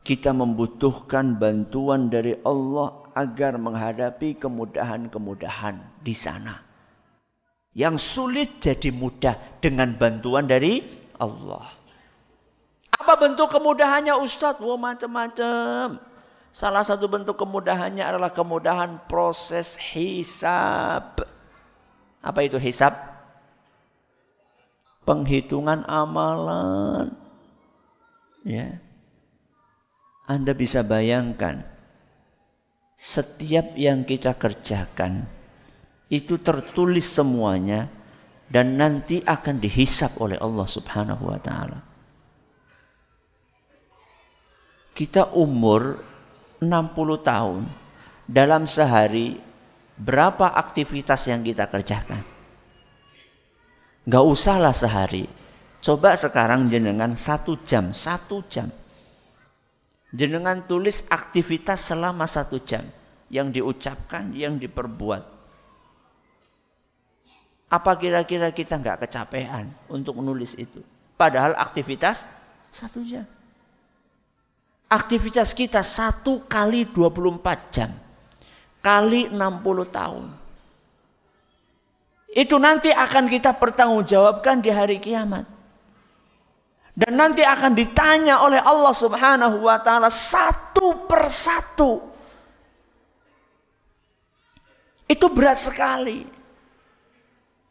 kita 0.07 0.31
membutuhkan 0.31 1.35
bantuan 1.35 2.07
dari 2.07 2.31
Allah 2.47 3.03
agar 3.11 3.59
menghadapi 3.59 4.39
kemudahan-kemudahan 4.39 5.99
di 5.99 6.15
sana. 6.15 6.63
Yang 7.75 7.95
sulit 7.99 8.49
jadi 8.63 8.89
mudah 8.95 9.59
dengan 9.59 9.99
bantuan 9.99 10.47
dari 10.47 10.79
Allah. 11.19 11.76
Apa 13.07 13.23
bentuk 13.23 13.47
kemudahannya 13.47 14.19
Ustadz? 14.19 14.59
Wah 14.59 14.75
macam-macam. 14.75 15.95
Salah 16.51 16.83
satu 16.83 17.07
bentuk 17.07 17.39
kemudahannya 17.39 18.03
adalah 18.03 18.35
kemudahan 18.35 18.99
proses 19.07 19.79
hisab. 19.79 21.15
Apa 22.19 22.39
itu 22.43 22.59
hisab? 22.59 22.99
Penghitungan 25.07 25.87
amalan. 25.87 27.15
Ya. 28.43 28.83
Anda 30.27 30.51
bisa 30.51 30.83
bayangkan 30.83 31.63
setiap 32.99 33.71
yang 33.79 34.03
kita 34.03 34.35
kerjakan 34.35 35.23
itu 36.11 36.35
tertulis 36.43 37.07
semuanya 37.07 37.87
dan 38.51 38.75
nanti 38.75 39.23
akan 39.23 39.63
dihisap 39.63 40.19
oleh 40.19 40.35
Allah 40.43 40.67
Subhanahu 40.67 41.31
wa 41.31 41.39
taala 41.39 41.86
kita 44.97 45.29
umur 45.37 46.01
60 46.57 46.65
tahun 47.21 47.69
dalam 48.25 48.65
sehari 48.65 49.37
berapa 49.93 50.57
aktivitas 50.57 51.29
yang 51.29 51.45
kita 51.45 51.69
kerjakan? 51.69 52.25
Gak 54.09 54.25
usahlah 54.25 54.73
sehari. 54.73 55.29
Coba 55.85 56.17
sekarang 56.17 56.65
jenengan 56.65 57.13
satu 57.13 57.61
jam, 57.61 57.93
satu 57.93 58.41
jam. 58.49 58.73
Jenengan 60.09 60.65
tulis 60.65 61.05
aktivitas 61.13 61.93
selama 61.93 62.25
satu 62.25 62.57
jam. 62.65 62.81
Yang 63.29 63.61
diucapkan, 63.61 64.33
yang 64.33 64.57
diperbuat. 64.57 65.37
Apa 67.69 67.99
kira-kira 67.99 68.49
kita 68.49 68.79
nggak 68.79 69.05
kecapean 69.05 69.69
untuk 69.91 70.17
menulis 70.17 70.57
itu? 70.57 70.81
Padahal 71.19 71.53
aktivitas 71.53 72.25
satu 72.71 73.03
jam. 73.05 73.27
Aktivitas 74.87 75.51
kita 75.51 75.83
satu 75.83 76.47
kali 76.47 76.87
24 76.87 77.75
jam. 77.75 77.91
Kali 78.79 79.27
60 79.27 79.35
tahun. 79.91 80.25
Itu 82.31 82.55
nanti 82.55 82.95
akan 82.95 83.27
kita 83.27 83.51
pertanggungjawabkan 83.59 84.63
di 84.63 84.71
hari 84.71 85.03
kiamat. 85.03 85.43
Dan 86.97 87.19
nanti 87.19 87.43
akan 87.43 87.75
ditanya 87.75 88.41
oleh 88.41 88.63
Allah 88.63 88.95
subhanahu 88.95 89.67
wa 89.67 89.77
ta'ala 89.77 90.07
satu 90.07 91.05
persatu. 91.05 92.01
Itu 95.05 95.27
berat 95.29 95.59
sekali. 95.61 96.36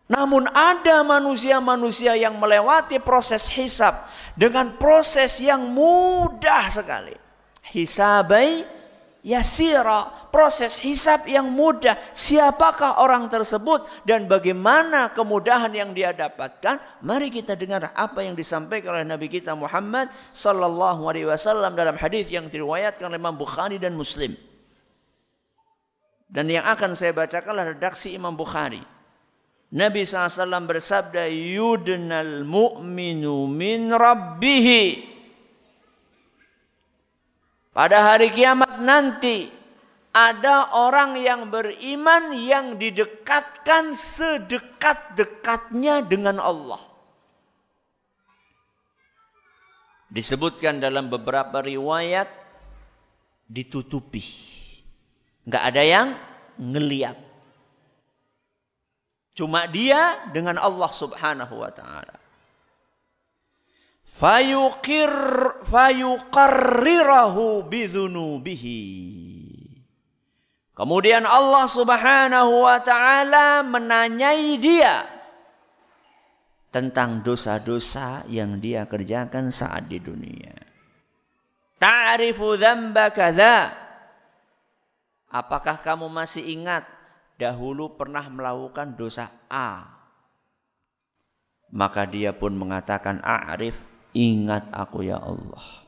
Namun 0.07 0.47
ada 0.55 1.03
manusia-manusia 1.03 2.15
yang 2.15 2.39
melewati 2.39 3.03
proses 3.03 3.51
hisab 3.51 4.07
dengan 4.39 4.79
proses 4.79 5.43
yang 5.43 5.67
mudah 5.67 6.71
sekali. 6.71 7.15
Hisabai 7.67 8.63
yasira, 9.27 10.31
proses 10.31 10.79
hisab 10.79 11.27
yang 11.27 11.51
mudah. 11.51 11.99
Siapakah 12.15 13.03
orang 13.03 13.27
tersebut 13.27 13.83
dan 14.07 14.31
bagaimana 14.31 15.11
kemudahan 15.11 15.75
yang 15.75 15.91
dia 15.91 16.15
dapatkan? 16.15 17.03
Mari 17.03 17.35
kita 17.35 17.59
dengar 17.59 17.91
apa 17.91 18.23
yang 18.23 18.39
disampaikan 18.39 19.03
oleh 19.03 19.07
Nabi 19.11 19.27
kita 19.27 19.59
Muhammad 19.59 20.07
sallallahu 20.31 21.11
alaihi 21.11 21.27
wasallam 21.27 21.75
dalam 21.75 21.99
hadis 21.99 22.31
yang 22.31 22.47
diriwayatkan 22.47 23.11
oleh 23.11 23.19
Imam 23.19 23.35
Bukhari 23.35 23.83
dan 23.83 23.99
Muslim. 23.99 24.39
Dan 26.31 26.47
yang 26.47 26.63
akan 26.63 26.95
saya 26.95 27.11
bacakanlah 27.11 27.75
redaksi 27.75 28.15
Imam 28.15 28.39
Bukhari. 28.39 28.96
Nabi 29.77 30.09
SAW 30.09 30.65
bersabda, 30.65 31.29
Yudnal 31.29 32.49
mu'minu 32.49 33.45
min 33.45 33.93
rabbihi. 33.93 35.05
Pada 37.77 38.09
hari 38.09 38.33
kiamat 38.33 38.81
nanti, 38.81 39.53
ada 40.17 40.73
orang 40.73 41.21
yang 41.21 41.53
beriman 41.53 42.33
yang 42.33 42.81
didekatkan 42.81 43.93
sedekat-dekatnya 43.93 46.09
dengan 46.09 46.41
Allah. 46.41 46.81
Disebutkan 50.09 50.81
dalam 50.81 51.13
beberapa 51.13 51.61
riwayat 51.61 52.33
ditutupi. 53.45 54.25
Enggak 55.45 55.65
ada 55.69 55.83
yang 55.85 56.17
ngeliat. 56.57 57.26
Cuma 59.37 59.69
dia 59.69 60.33
dengan 60.33 60.57
Allah 60.57 60.89
Subhanahu 60.89 61.61
wa 61.61 61.69
taala. 61.69 62.17
Fayuqir 64.09 65.13
fayuqarrirahu 65.61 67.69
bidzunubihi. 67.69 68.81
Kemudian 70.73 71.29
Allah 71.29 71.69
Subhanahu 71.69 72.65
wa 72.65 72.81
taala 72.81 73.61
menanyai 73.61 74.57
dia 74.57 75.05
tentang 76.73 77.21
dosa-dosa 77.21 78.25
yang 78.33 78.57
dia 78.57 78.89
kerjakan 78.89 79.53
saat 79.53 79.85
di 79.85 80.01
dunia. 80.01 80.57
Ta'rifu 81.77 82.57
dzamba 82.57 83.13
kadza. 83.13 83.85
Apakah 85.29 85.85
kamu 85.85 86.09
masih 86.09 86.41
ingat 86.41 86.96
dahulu 87.37 87.97
pernah 87.97 88.27
melakukan 88.29 88.97
dosa 88.97 89.33
A. 89.53 89.93
Maka 91.73 92.09
dia 92.09 92.33
pun 92.33 92.57
mengatakan, 92.57 93.21
A'rif, 93.21 93.85
ingat 94.17 94.69
aku 94.73 95.05
ya 95.05 95.21
Allah. 95.21 95.87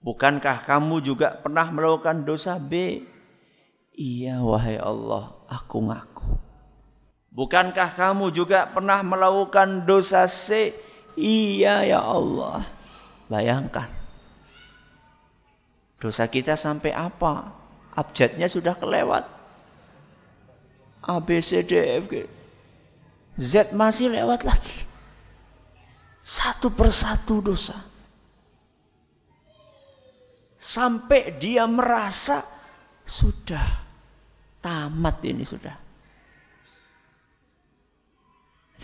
Bukankah 0.00 0.64
kamu 0.64 1.04
juga 1.04 1.36
pernah 1.36 1.68
melakukan 1.68 2.24
dosa 2.24 2.56
B? 2.56 3.04
Iya 3.92 4.40
wahai 4.40 4.80
Allah, 4.80 5.36
aku 5.50 5.76
ngaku. 5.84 6.28
Bukankah 7.30 7.94
kamu 7.94 8.32
juga 8.32 8.64
pernah 8.70 9.04
melakukan 9.04 9.84
dosa 9.84 10.24
C? 10.24 10.72
Iya 11.20 11.84
ya 11.84 12.00
Allah. 12.00 12.64
Bayangkan. 13.28 13.92
Dosa 16.00 16.24
kita 16.32 16.56
sampai 16.56 16.96
apa? 16.96 17.59
Abjadnya 17.94 18.46
sudah 18.46 18.74
kelewat. 18.78 19.26
A, 21.00 21.16
B, 21.18 21.40
C, 21.40 21.64
D, 21.64 21.72
F, 21.76 22.06
G. 22.12 22.28
Z 23.40 23.72
masih 23.72 24.12
lewat 24.12 24.44
lagi. 24.44 24.84
Satu 26.20 26.68
persatu 26.68 27.40
dosa. 27.40 27.76
Sampai 30.60 31.40
dia 31.40 31.64
merasa 31.64 32.44
sudah 33.00 33.80
tamat 34.60 35.24
ini 35.24 35.40
sudah. 35.40 35.72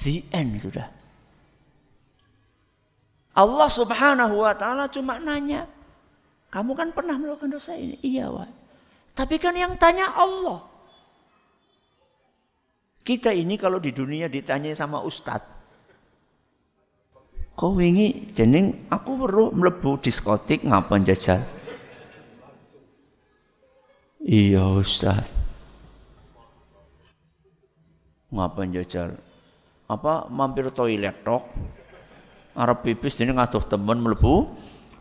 The 0.00 0.24
end 0.32 0.56
sudah. 0.56 0.88
Allah 3.36 3.68
subhanahu 3.68 4.40
wa 4.40 4.56
ta'ala 4.56 4.88
cuma 4.88 5.20
nanya. 5.20 5.68
Kamu 6.48 6.72
kan 6.72 6.88
pernah 6.96 7.20
melakukan 7.20 7.52
dosa 7.52 7.76
ini? 7.76 8.00
Iya, 8.00 8.32
wah. 8.32 8.48
Tapi 9.16 9.40
kan 9.40 9.56
yang 9.56 9.72
tanya 9.80 10.12
Allah. 10.12 10.60
Kita 13.00 13.32
ini 13.32 13.56
kalau 13.56 13.80
di 13.80 13.96
dunia 13.96 14.28
ditanya 14.28 14.76
sama 14.76 15.00
ustadz. 15.00 15.56
Kau 17.56 17.72
wingi 17.72 18.28
jeneng 18.36 18.84
aku 18.92 19.16
perlu 19.16 19.48
melebu 19.56 19.96
diskotik 20.04 20.60
ngapain 20.68 21.00
jajal? 21.00 21.40
Iya 24.20 24.76
ustad. 24.76 25.24
Ngapain 28.28 28.68
jajal? 28.76 29.16
Apa 29.88 30.28
mampir 30.28 30.68
toilet 30.68 31.24
tok? 31.24 31.48
Arab 32.52 32.84
pipis 32.84 33.16
jadi 33.16 33.32
ngatuh 33.32 33.64
temen 33.64 34.04
melebu 34.04 34.52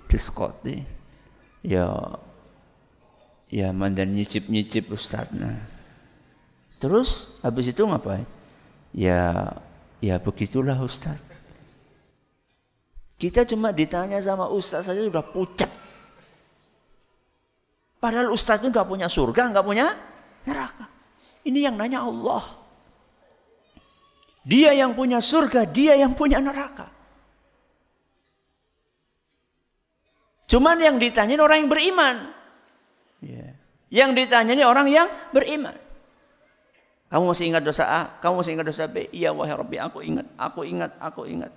diskotik. 0.07 0.87
Ya 1.59 1.91
Ya 3.49 3.69
mandan 3.69 4.13
nyicip-nyicip 4.13 4.89
Ustaz. 4.89 5.29
Nah. 5.33 5.61
Terus 6.81 7.37
habis 7.45 7.69
itu 7.69 7.85
ngapain? 7.85 8.25
Ya 8.91 9.53
ya 10.01 10.17
begitulah 10.17 10.77
Ustaz. 10.81 11.17
Kita 13.15 13.47
cuma 13.47 13.71
ditanya 13.71 14.19
sama 14.19 14.51
Ustaz 14.51 14.91
saja 14.91 14.99
sudah 14.99 15.23
pucat. 15.23 15.71
Padahal 17.97 18.29
Ustaz 18.29 18.59
itu 18.59 18.69
nggak 18.69 18.85
punya 18.85 19.07
surga, 19.07 19.55
nggak 19.55 19.65
punya 19.65 19.95
neraka. 20.45 20.85
Ini 21.47 21.71
yang 21.71 21.75
nanya 21.79 22.03
Allah. 22.03 22.43
Dia 24.45 24.77
yang 24.77 24.93
punya 24.93 25.17
surga, 25.23 25.65
dia 25.65 25.97
yang 25.97 26.13
punya 26.13 26.37
neraka. 26.37 26.91
Cuman 30.45 30.77
yang 30.77 31.01
ditanya 31.01 31.41
orang 31.41 31.65
yang 31.65 31.71
beriman. 31.71 32.34
Ya. 33.89 34.05
Yang 34.05 34.25
ditanya 34.25 34.53
ini 34.57 34.63
orang 34.65 34.87
yang 34.89 35.07
beriman. 35.29 35.75
Kamu 37.09 37.31
masih 37.31 37.53
ingat 37.53 37.63
dosa 37.63 37.85
A? 37.85 38.01
Kamu 38.19 38.41
masih 38.41 38.57
ingat 38.57 38.67
dosa 38.67 38.89
B? 38.89 39.07
Iya 39.13 39.31
wahai 39.31 39.55
Rabbi, 39.55 39.77
aku 39.77 40.01
ingat, 40.01 40.27
aku 40.35 40.61
ingat, 40.65 40.91
aku 40.99 41.21
ingat. 41.29 41.53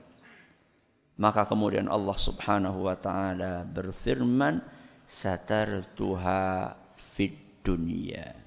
Maka 1.19 1.51
kemudian 1.51 1.91
Allah 1.91 2.15
Subhanahu 2.15 2.87
wa 2.87 2.95
taala 2.95 3.67
berfirman, 3.67 4.63
"Satartuha 5.03 6.79
fid 6.95 7.65
dunia." 7.67 8.39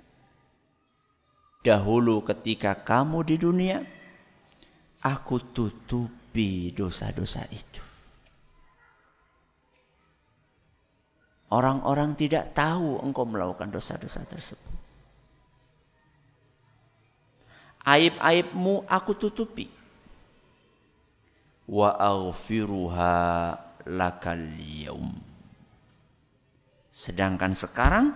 Dahulu 1.62 2.24
ketika 2.24 2.80
kamu 2.80 3.28
di 3.28 3.36
dunia, 3.36 3.78
aku 5.04 5.52
tutupi 5.52 6.72
dosa-dosa 6.72 7.44
itu. 7.52 7.91
Orang-orang 11.52 12.16
tidak 12.16 12.56
tahu 12.56 13.04
engkau 13.04 13.28
melakukan 13.28 13.68
dosa-dosa 13.68 14.24
tersebut. 14.24 14.72
Aib-aibmu 17.84 18.88
aku 18.88 19.12
tutupi. 19.20 19.68
Wa 21.68 22.00
aghfiruha 22.00 23.16
lakal 23.84 24.48
yaum. 24.64 25.12
Sedangkan 26.88 27.52
sekarang 27.52 28.16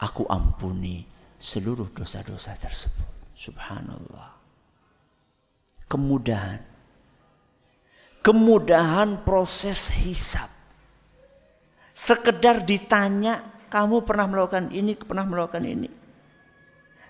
aku 0.00 0.24
ampuni 0.32 1.04
seluruh 1.36 1.92
dosa-dosa 1.92 2.56
tersebut. 2.56 3.36
Subhanallah. 3.36 4.32
Kemudahan. 5.92 6.64
Kemudahan 8.24 9.24
proses 9.28 9.92
hisab 9.92 10.57
sekedar 11.98 12.62
ditanya 12.62 13.42
kamu 13.66 14.06
pernah 14.06 14.30
melakukan 14.30 14.70
ini, 14.70 14.94
pernah 14.94 15.26
melakukan 15.26 15.66
ini. 15.66 15.90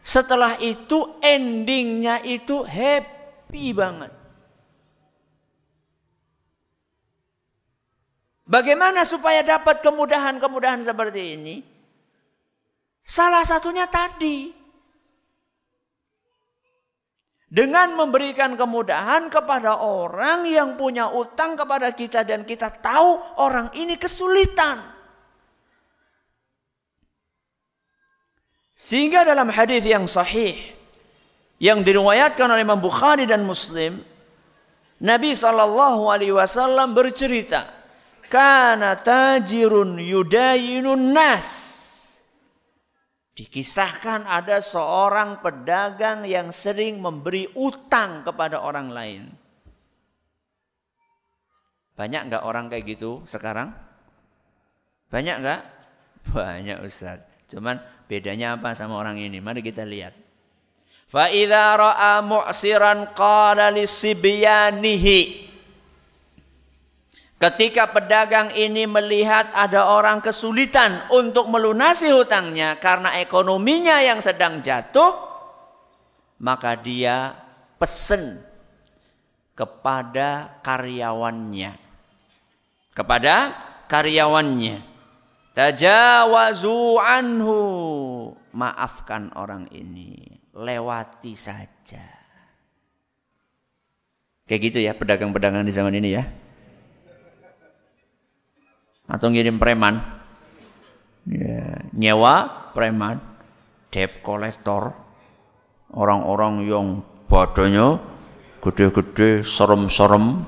Setelah 0.00 0.56
itu 0.64 1.20
endingnya 1.20 2.24
itu 2.24 2.64
happy 2.64 3.76
banget. 3.76 4.12
Bagaimana 8.48 9.04
supaya 9.04 9.44
dapat 9.44 9.84
kemudahan-kemudahan 9.84 10.80
seperti 10.80 11.36
ini? 11.36 11.60
Salah 13.04 13.44
satunya 13.44 13.84
tadi. 13.84 14.56
Dengan 17.48 17.96
memberikan 17.96 18.60
kemudahan 18.60 19.32
kepada 19.32 19.80
orang 19.80 20.44
yang 20.44 20.76
punya 20.76 21.08
utang 21.08 21.56
kepada 21.56 21.88
kita 21.96 22.20
dan 22.20 22.44
kita 22.44 22.68
tahu 22.68 23.40
orang 23.40 23.72
ini 23.72 23.96
kesulitan. 23.96 24.84
Sehingga 28.76 29.24
dalam 29.24 29.48
hadis 29.48 29.80
yang 29.80 30.04
sahih 30.04 30.60
yang 31.56 31.80
diriwayatkan 31.80 32.46
oleh 32.52 32.62
Imam 32.68 32.78
Bukhari 32.78 33.24
dan 33.24 33.48
Muslim, 33.48 34.04
Nabi 35.00 35.32
sallallahu 35.32 36.04
alaihi 36.12 36.36
wasallam 36.36 36.92
bercerita, 36.92 37.64
"Kana 38.28 38.92
tajirun 38.92 39.96
yudayinun 39.96 41.16
nas." 41.16 41.77
Dikisahkan 43.38 44.26
ada 44.26 44.58
seorang 44.58 45.38
pedagang 45.38 46.26
yang 46.26 46.50
sering 46.50 46.98
memberi 46.98 47.46
utang 47.54 48.26
kepada 48.26 48.58
orang 48.58 48.90
lain. 48.90 49.22
Banyak 51.94 52.26
nggak 52.26 52.42
orang 52.42 52.66
kayak 52.66 52.98
gitu 52.98 53.22
sekarang? 53.22 53.70
Banyak 55.14 55.38
nggak? 55.38 55.60
Banyak 56.34 56.82
Ustaz. 56.82 57.22
Cuman 57.46 57.78
bedanya 58.10 58.58
apa 58.58 58.74
sama 58.74 58.98
orang 58.98 59.22
ini? 59.22 59.38
Mari 59.38 59.62
kita 59.62 59.86
lihat. 59.86 60.18
Fa 61.06 61.30
ra'a 61.30 62.18
mu'siran 62.26 63.14
qala 63.14 63.70
lisibyanihi. 63.70 65.47
Ketika 67.38 67.94
pedagang 67.94 68.50
ini 68.50 68.82
melihat 68.90 69.54
ada 69.54 69.94
orang 69.94 70.18
kesulitan 70.18 71.06
untuk 71.14 71.46
melunasi 71.46 72.10
hutangnya 72.10 72.74
karena 72.82 73.14
ekonominya 73.22 74.02
yang 74.02 74.18
sedang 74.18 74.58
jatuh, 74.58 75.14
maka 76.42 76.74
dia 76.74 77.38
pesen 77.78 78.42
kepada 79.54 80.58
karyawannya. 80.66 81.78
Kepada 82.90 83.54
karyawannya. 83.86 84.82
Tajawazu 85.54 86.98
anhu. 86.98 87.58
Maafkan 88.50 89.30
orang 89.38 89.70
ini. 89.70 90.42
Lewati 90.58 91.38
saja. 91.38 92.02
Kayak 94.50 94.60
gitu 94.66 94.78
ya 94.82 94.90
pedagang-pedagang 94.98 95.62
di 95.62 95.70
zaman 95.70 95.94
ini 95.94 96.18
ya 96.18 96.26
atau 99.08 99.32
ngirim 99.32 99.56
preman. 99.56 100.04
Ya, 101.24 101.82
nyewa 101.96 102.68
preman 102.76 103.18
debt 103.88 104.20
collector. 104.20 104.92
Orang-orang 105.88 106.68
yang 106.68 106.86
badannya 107.32 107.96
gede-gede 108.60 109.40
serem-serem. 109.40 110.44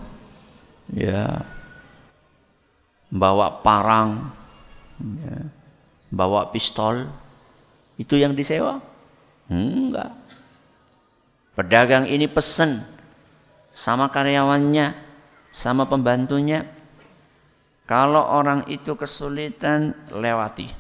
Ya 0.93 1.49
bawa 3.09 3.65
parang. 3.65 4.37
Ya, 5.01 5.49
bawa 6.13 6.53
pistol. 6.53 7.09
Itu 7.97 8.21
yang 8.21 8.37
disewa? 8.37 8.85
Enggak. 9.49 10.13
Pedagang 11.57 12.09
ini 12.09 12.29
pesen 12.29 12.85
sama 13.69 14.09
karyawannya 14.09 14.95
sama 15.53 15.85
pembantunya 15.87 16.65
kalau 17.91 18.23
orang 18.23 18.71
itu 18.71 18.95
kesulitan, 18.95 19.99
lewati. 20.15 20.71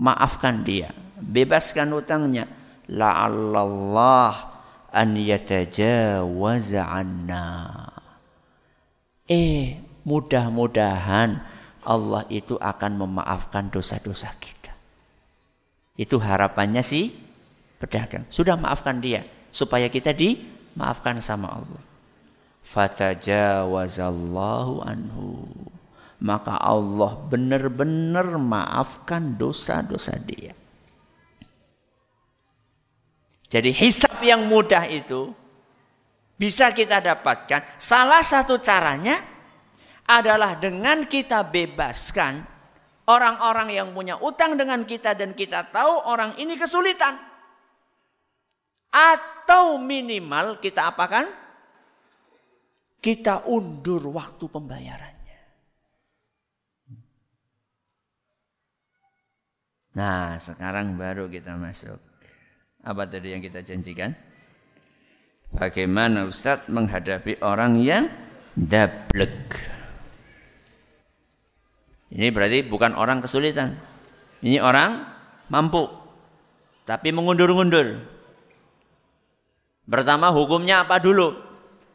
Maafkan 0.00 0.64
dia. 0.64 0.88
Bebaskan 1.20 1.92
utangnya. 1.92 2.48
La'allallah 2.88 4.32
an 4.96 5.12
yatajawaza 5.12 6.88
anna. 6.88 7.44
Eh, 9.28 9.76
mudah-mudahan 10.08 11.36
Allah 11.84 12.24
itu 12.32 12.56
akan 12.56 13.04
memaafkan 13.04 13.68
dosa-dosa 13.68 14.32
kita. 14.40 14.72
Itu 16.00 16.16
harapannya 16.16 16.80
sih 16.80 17.12
pedagang. 17.76 18.24
Sudah 18.32 18.56
maafkan 18.56 19.04
dia 19.04 19.20
supaya 19.52 19.92
kita 19.92 20.16
dimaafkan 20.16 21.20
sama 21.20 21.60
Allah. 21.60 21.84
Fatajawazallahu 22.64 24.80
anhu 24.80 25.44
maka 26.20 26.56
Allah 26.56 27.20
benar-benar 27.28 28.40
maafkan 28.40 29.36
dosa-dosa 29.36 30.16
dia. 30.24 30.56
Jadi 33.46 33.70
hisap 33.70 34.20
yang 34.26 34.48
mudah 34.50 34.84
itu 34.90 35.30
bisa 36.36 36.72
kita 36.74 37.00
dapatkan. 37.00 37.78
Salah 37.78 38.20
satu 38.20 38.58
caranya 38.58 39.22
adalah 40.06 40.58
dengan 40.58 41.06
kita 41.06 41.46
bebaskan 41.46 42.42
orang-orang 43.06 43.74
yang 43.74 43.88
punya 43.94 44.18
utang 44.18 44.58
dengan 44.58 44.82
kita 44.82 45.14
dan 45.14 45.32
kita 45.32 45.70
tahu 45.70 46.10
orang 46.10 46.34
ini 46.42 46.58
kesulitan. 46.58 47.16
Atau 48.90 49.78
minimal 49.78 50.58
kita 50.58 50.90
apakan? 50.90 51.28
Kita 52.98 53.46
undur 53.46 54.02
waktu 54.10 54.44
pembayaran. 54.50 55.15
Nah, 59.96 60.36
sekarang 60.36 61.00
baru 61.00 61.24
kita 61.24 61.56
masuk. 61.56 61.96
Apa 62.84 63.08
tadi 63.08 63.32
yang 63.32 63.40
kita 63.40 63.64
janjikan? 63.64 64.12
Bagaimana 65.56 66.28
Ustadz 66.28 66.68
menghadapi 66.68 67.40
orang 67.40 67.80
yang 67.80 68.12
dablek? 68.52 69.56
Ini 72.12 72.28
berarti 72.28 72.68
bukan 72.68 72.92
orang 72.92 73.24
kesulitan. 73.24 73.72
Ini 74.44 74.60
orang 74.60 75.00
mampu. 75.48 75.88
Tapi 76.84 77.08
mengundur-undur. 77.16 78.04
Pertama 79.88 80.28
hukumnya 80.28 80.84
apa 80.84 81.00
dulu? 81.00 81.32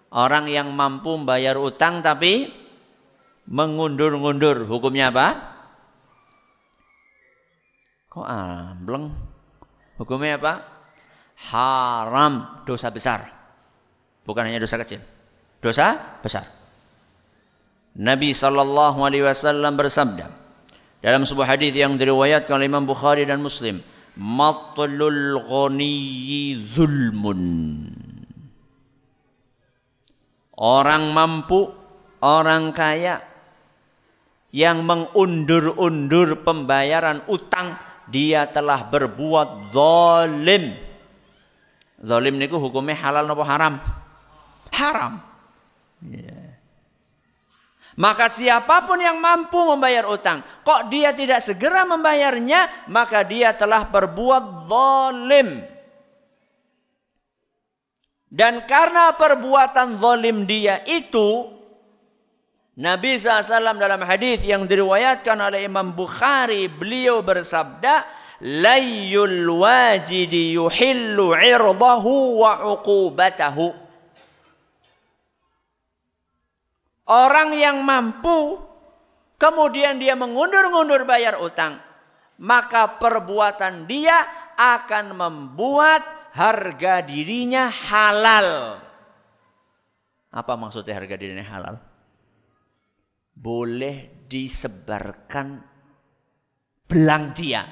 Orang 0.10 0.50
yang 0.50 0.74
mampu 0.74 1.22
membayar 1.22 1.54
utang 1.56 2.02
tapi 2.02 2.50
mengundur-undur. 3.46 4.66
Hukumnya 4.66 5.14
apa? 5.14 5.51
Kok 8.12 8.28
ambleng? 8.28 9.08
Hukumnya 9.96 10.36
apa? 10.36 10.54
Haram, 11.48 12.60
dosa 12.68 12.92
besar. 12.92 13.24
Bukan 14.28 14.44
hanya 14.44 14.60
dosa 14.60 14.76
kecil. 14.76 15.00
Dosa 15.64 16.20
besar. 16.20 16.44
Nabi 17.96 18.36
sallallahu 18.36 19.00
alaihi 19.00 19.24
wasallam 19.24 19.80
bersabda 19.80 20.28
dalam 21.00 21.24
sebuah 21.24 21.56
hadis 21.56 21.72
yang 21.72 21.96
diriwayatkan 21.96 22.52
oleh 22.52 22.68
Imam 22.68 22.84
Bukhari 22.84 23.24
dan 23.24 23.40
Muslim, 23.40 23.80
"Matlul 24.20 25.40
ghaniyyi 25.48 26.68
zulmun." 26.68 27.42
Orang 30.60 31.16
mampu, 31.16 31.72
orang 32.20 32.76
kaya 32.76 33.24
yang 34.52 34.84
mengundur-undur 34.84 36.44
pembayaran 36.44 37.24
utang 37.32 37.91
dia 38.12 38.46
telah 38.46 38.84
berbuat 38.84 39.72
zalim. 39.72 40.76
Zalim 42.04 42.36
niku 42.36 42.60
hukumnya 42.60 43.00
halal 43.00 43.24
nopo 43.26 43.42
haram? 43.48 43.80
Haram. 44.76 45.24
Yeah. 46.04 46.52
Maka 48.00 48.32
siapa 48.32 48.88
pun 48.88 49.04
yang 49.04 49.20
mampu 49.20 49.60
membayar 49.60 50.08
utang, 50.08 50.42
kok 50.64 50.88
dia 50.88 51.12
tidak 51.12 51.44
segera 51.44 51.84
membayarnya, 51.84 52.88
maka 52.88 53.22
dia 53.28 53.52
telah 53.52 53.84
berbuat 53.84 54.72
zalim. 54.72 55.62
Dan 58.32 58.64
karena 58.64 59.12
perbuatan 59.12 60.00
zalim 60.00 60.48
dia 60.48 60.80
itu 60.88 61.61
Nabi 62.82 63.14
SAW 63.22 63.78
dalam 63.78 64.02
hadis 64.02 64.42
yang 64.42 64.66
diriwayatkan 64.66 65.38
oleh 65.38 65.70
Imam 65.70 65.94
Bukhari 65.94 66.66
beliau 66.66 67.22
bersabda 67.22 68.10
layyul 68.42 69.46
wajidi 69.62 70.58
yuhillu 70.58 71.38
irdahu 71.38 72.42
wa 72.42 72.74
uqubatahu 72.74 73.70
Orang 77.06 77.54
yang 77.54 77.86
mampu 77.86 78.58
kemudian 79.38 80.02
dia 80.02 80.18
mengundur-undur 80.18 81.06
bayar 81.06 81.38
utang 81.38 81.78
maka 82.42 82.98
perbuatan 82.98 83.86
dia 83.86 84.26
akan 84.58 85.14
membuat 85.14 86.02
harga 86.34 87.06
dirinya 87.06 87.70
halal. 87.70 88.82
Apa 90.34 90.58
maksudnya 90.58 90.98
harga 90.98 91.14
dirinya 91.14 91.46
halal? 91.46 91.91
Boleh 93.42 94.30
disebarkan 94.30 95.58
belang 96.86 97.34
dia. 97.34 97.66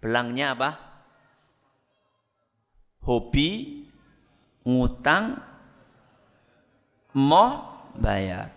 Belangnya 0.00 0.56
apa? 0.56 0.70
Hobi, 3.04 3.84
ngutang, 4.64 5.36
mau 7.12 7.50
bayar. 7.96 8.48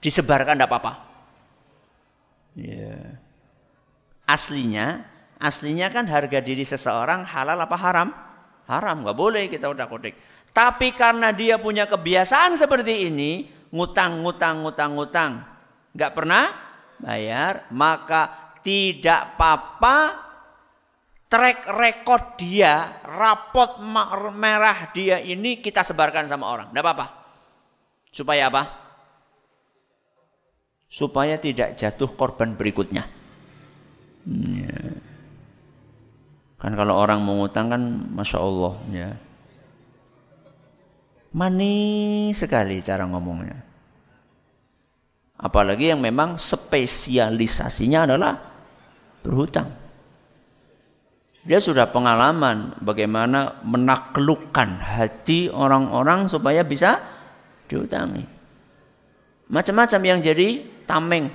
Disebarkan 0.00 0.56
tidak 0.60 0.68
apa-apa. 0.72 0.92
Yeah. 2.56 3.20
Aslinya, 4.24 5.04
aslinya 5.40 5.92
kan 5.92 6.08
harga 6.08 6.40
diri 6.40 6.64
seseorang 6.64 7.24
halal 7.24 7.60
apa 7.60 7.76
haram? 7.76 8.08
Haram, 8.68 9.02
nggak 9.04 9.18
boleh 9.18 9.44
kita 9.50 9.68
udah 9.68 9.86
kodik. 9.90 10.16
Tapi 10.50 10.90
karena 10.94 11.30
dia 11.30 11.58
punya 11.60 11.86
kebiasaan 11.86 12.58
seperti 12.58 13.10
ini, 13.10 13.59
ngutang, 13.70 14.22
ngutang, 14.22 14.66
ngutang, 14.66 14.90
ngutang, 14.98 15.32
nggak 15.94 16.12
pernah 16.14 16.44
bayar, 17.00 17.70
maka 17.72 18.54
tidak 18.60 19.34
apa-apa 19.34 19.96
track 21.30 21.70
record 21.78 22.24
dia, 22.36 23.00
rapot 23.06 23.78
merah 24.34 24.90
dia 24.90 25.22
ini 25.22 25.62
kita 25.62 25.86
sebarkan 25.86 26.26
sama 26.26 26.50
orang. 26.50 26.68
Tidak 26.74 26.82
apa-apa. 26.82 27.06
Supaya 28.10 28.50
apa? 28.50 28.62
Supaya 30.90 31.38
tidak 31.38 31.78
jatuh 31.78 32.10
korban 32.18 32.58
berikutnya. 32.58 33.06
Ya. 34.26 34.78
Kan 36.60 36.76
kalau 36.76 36.98
orang 36.98 37.22
mengutang 37.22 37.70
kan 37.72 37.82
Masya 38.10 38.38
Allah 38.42 38.74
ya. 38.90 39.10
Manis 41.30 42.34
sekali 42.38 42.82
cara 42.82 43.06
ngomongnya. 43.06 43.58
Apalagi 45.40 45.88
yang 45.88 46.02
memang 46.02 46.36
spesialisasinya 46.36 48.04
adalah 48.04 48.34
berhutang. 49.24 49.70
Dia 51.40 51.56
sudah 51.56 51.88
pengalaman 51.88 52.76
bagaimana 52.84 53.64
menaklukkan 53.64 54.76
hati 54.84 55.48
orang-orang 55.48 56.28
supaya 56.28 56.60
bisa 56.60 57.00
diutangi. 57.64 58.28
Macam-macam 59.48 60.00
yang 60.04 60.18
jadi 60.20 60.60
tameng. 60.84 61.32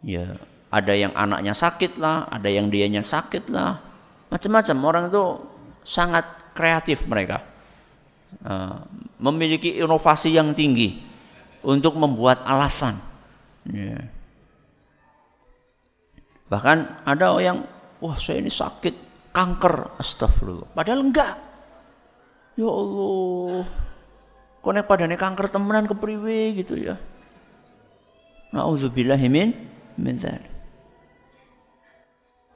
Ya, 0.00 0.40
ada 0.72 0.94
yang 0.96 1.12
anaknya 1.12 1.52
sakit 1.52 2.00
lah, 2.00 2.30
ada 2.32 2.48
yang 2.48 2.72
dianya 2.72 3.04
sakit 3.04 3.52
lah, 3.52 3.76
macam-macam 4.30 4.76
orang 4.86 5.04
itu 5.12 5.24
sangat 5.84 6.24
kreatif 6.56 7.04
mereka, 7.04 7.44
uh, 8.44 8.84
memiliki 9.18 9.78
inovasi 9.78 10.34
yang 10.34 10.54
tinggi 10.56 11.00
untuk 11.66 11.96
membuat 11.96 12.42
alasan. 12.44 12.96
Yeah. 13.68 14.08
Bahkan 16.50 17.06
ada 17.06 17.38
yang, 17.38 17.62
wah 18.02 18.18
saya 18.18 18.42
ini 18.42 18.50
sakit 18.50 18.94
kanker, 19.30 20.00
astagfirullah. 20.02 20.68
Padahal 20.74 21.00
enggak. 21.06 21.34
Ya 22.58 22.66
Allah, 22.66 23.64
konek 24.60 24.84
padane 24.90 25.14
kanker 25.14 25.46
temenan 25.46 25.86
kepriwe 25.86 26.58
gitu 26.58 26.74
ya. 26.74 26.98
Nauzubillahimin 28.50 29.48
min. 29.94 30.16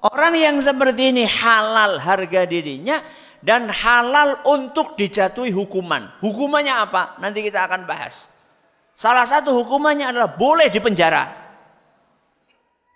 Orang 0.05 0.35
yang 0.37 0.59
seperti 0.61 1.15
ini 1.15 1.25
halal 1.25 1.97
harga 2.03 2.45
dirinya 2.45 3.01
dan 3.45 3.69
halal 3.69 4.41
untuk 4.49 4.97
dijatuhi 4.97 5.53
hukuman. 5.53 6.09
Hukumannya 6.25 6.73
apa? 6.73 7.21
Nanti 7.21 7.45
kita 7.45 7.69
akan 7.69 7.85
bahas. 7.85 8.33
Salah 8.97 9.29
satu 9.29 9.53
hukumannya 9.53 10.09
adalah 10.09 10.33
boleh 10.33 10.73
dipenjara. 10.73 11.29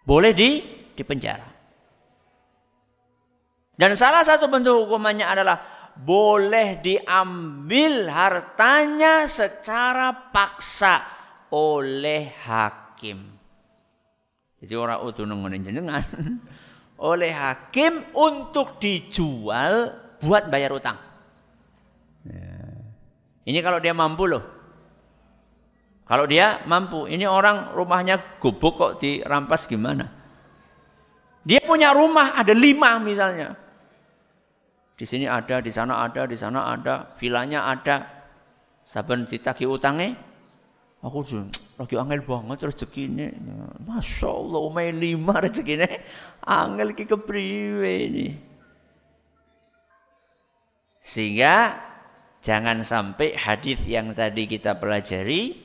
Boleh 0.08 0.32
di 0.32 0.64
dipenjara. 0.96 1.44
Dan 3.76 3.92
salah 3.94 4.24
satu 4.24 4.48
bentuk 4.48 4.88
hukumannya 4.88 5.28
adalah 5.28 5.56
boleh 5.94 6.80
diambil 6.80 8.08
hartanya 8.08 9.28
secara 9.28 10.32
paksa 10.32 11.04
oleh 11.52 12.32
hakim. 12.48 13.36
Jadi 14.58 14.74
orang 14.74 15.04
utuh 15.04 15.28
nungguin 15.28 15.60
jenengan. 15.60 16.02
oleh 16.98 17.30
hakim 17.30 18.10
untuk 18.10 18.82
dijual 18.82 19.94
buat 20.22 20.50
bayar 20.50 20.74
utang. 20.74 20.98
Ya. 22.26 22.58
Ini 23.48 23.58
kalau 23.64 23.78
dia 23.80 23.96
mampu 23.96 24.28
loh. 24.28 24.44
Kalau 26.08 26.24
dia 26.24 26.64
mampu, 26.64 27.04
ini 27.04 27.28
orang 27.28 27.76
rumahnya 27.76 28.40
gubuk 28.40 28.80
kok 28.80 28.92
dirampas 29.00 29.68
gimana? 29.68 30.08
Dia 31.44 31.60
punya 31.60 31.92
rumah 31.92 32.32
ada 32.32 32.56
lima 32.56 32.96
misalnya. 32.96 33.52
Di 34.98 35.04
sini 35.04 35.28
ada, 35.28 35.60
di 35.60 35.68
sana 35.68 36.00
ada, 36.02 36.24
di 36.24 36.36
sana 36.36 36.72
ada, 36.72 37.12
vilanya 37.16 37.68
ada. 37.68 38.08
Saben 38.80 39.28
ditagi 39.28 39.68
utangnya, 39.68 40.16
Aku 40.98 41.22
tuh 41.22 41.46
lagi 41.78 41.94
angel 41.94 42.26
banget 42.26 42.58
rezekine. 42.66 43.30
Masya 43.86 44.26
Allah 44.34 44.60
umai 44.66 44.90
lima 44.90 45.38
rezekine. 45.38 46.02
Angel 46.42 46.90
ki 46.90 47.06
kepriwe 47.06 47.92
ini. 48.10 48.28
Sehingga 51.08 51.72
jangan 52.44 52.84
sampai 52.84 53.32
hadis 53.32 53.80
yang 53.88 54.12
tadi 54.12 54.44
kita 54.44 54.76
pelajari 54.76 55.56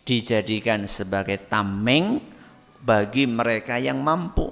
dijadikan 0.00 0.88
sebagai 0.88 1.44
tameng 1.44 2.16
bagi 2.80 3.28
mereka 3.28 3.76
yang 3.76 4.00
mampu. 4.00 4.48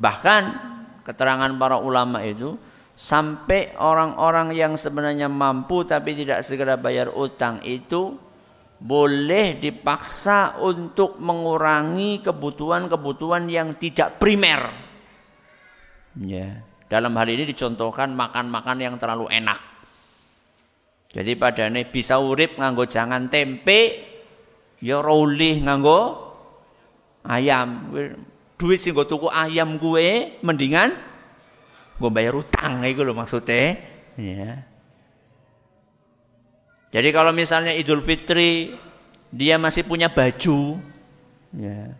Bahkan 0.00 0.42
keterangan 1.04 1.52
para 1.60 1.76
ulama 1.76 2.24
itu 2.24 2.56
sampai 2.96 3.76
orang-orang 3.76 4.56
yang 4.56 4.80
sebenarnya 4.80 5.28
mampu 5.28 5.84
tapi 5.84 6.16
tidak 6.16 6.40
segera 6.40 6.80
bayar 6.80 7.12
utang 7.12 7.60
itu 7.68 8.16
boleh 8.80 9.60
dipaksa 9.60 10.56
untuk 10.56 11.20
mengurangi 11.20 12.24
kebutuhan-kebutuhan 12.24 13.44
yang 13.52 13.76
tidak 13.76 14.16
primer. 14.16 14.72
Ya. 16.16 16.67
Dalam 16.88 17.12
hal 17.20 17.28
ini 17.28 17.44
dicontohkan 17.44 18.16
makan-makan 18.16 18.76
yang 18.80 18.94
terlalu 18.96 19.28
enak. 19.28 19.60
Jadi 21.12 21.36
pada 21.36 21.68
ini 21.68 21.88
bisa 21.88 22.20
urip 22.20 22.56
nganggo 22.56 22.84
jangan 22.88 23.28
tempe, 23.28 24.08
ya 24.80 25.00
rolih 25.04 25.60
nganggo 25.64 26.00
ayam. 27.24 27.92
Duit 28.58 28.80
sih 28.82 28.90
tuku 28.90 29.30
ayam 29.30 29.78
gue 29.78 30.40
mendingan 30.42 30.90
gue 31.98 32.10
bayar 32.14 32.34
utang 32.38 32.82
itu 32.86 33.02
loh 33.02 33.14
maksudnya. 33.14 33.78
Ya. 34.18 34.62
Jadi 36.88 37.08
kalau 37.12 37.34
misalnya 37.36 37.74
Idul 37.74 38.00
Fitri 38.00 38.72
dia 39.28 39.60
masih 39.60 39.84
punya 39.84 40.08
baju, 40.08 40.80
ya, 41.52 41.92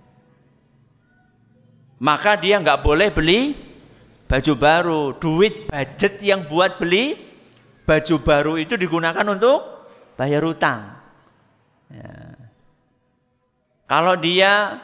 maka 2.00 2.40
dia 2.40 2.56
nggak 2.56 2.80
boleh 2.80 3.12
beli 3.12 3.52
baju 4.28 4.52
baru. 4.54 5.00
Duit 5.16 5.72
budget 5.72 6.20
yang 6.20 6.46
buat 6.46 6.76
beli 6.76 7.16
baju 7.88 8.14
baru 8.20 8.52
itu 8.60 8.76
digunakan 8.76 9.24
untuk 9.24 9.88
bayar 10.20 10.44
utang. 10.44 10.92
Ya. 11.88 12.36
Kalau 13.88 14.14
dia 14.20 14.76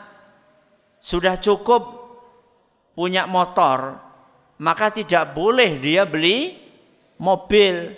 sudah 0.97 1.37
cukup 1.37 1.85
punya 2.97 3.29
motor, 3.29 4.01
maka 4.57 4.89
tidak 4.89 5.37
boleh 5.37 5.77
dia 5.77 6.09
beli 6.09 6.57
mobil 7.21 7.93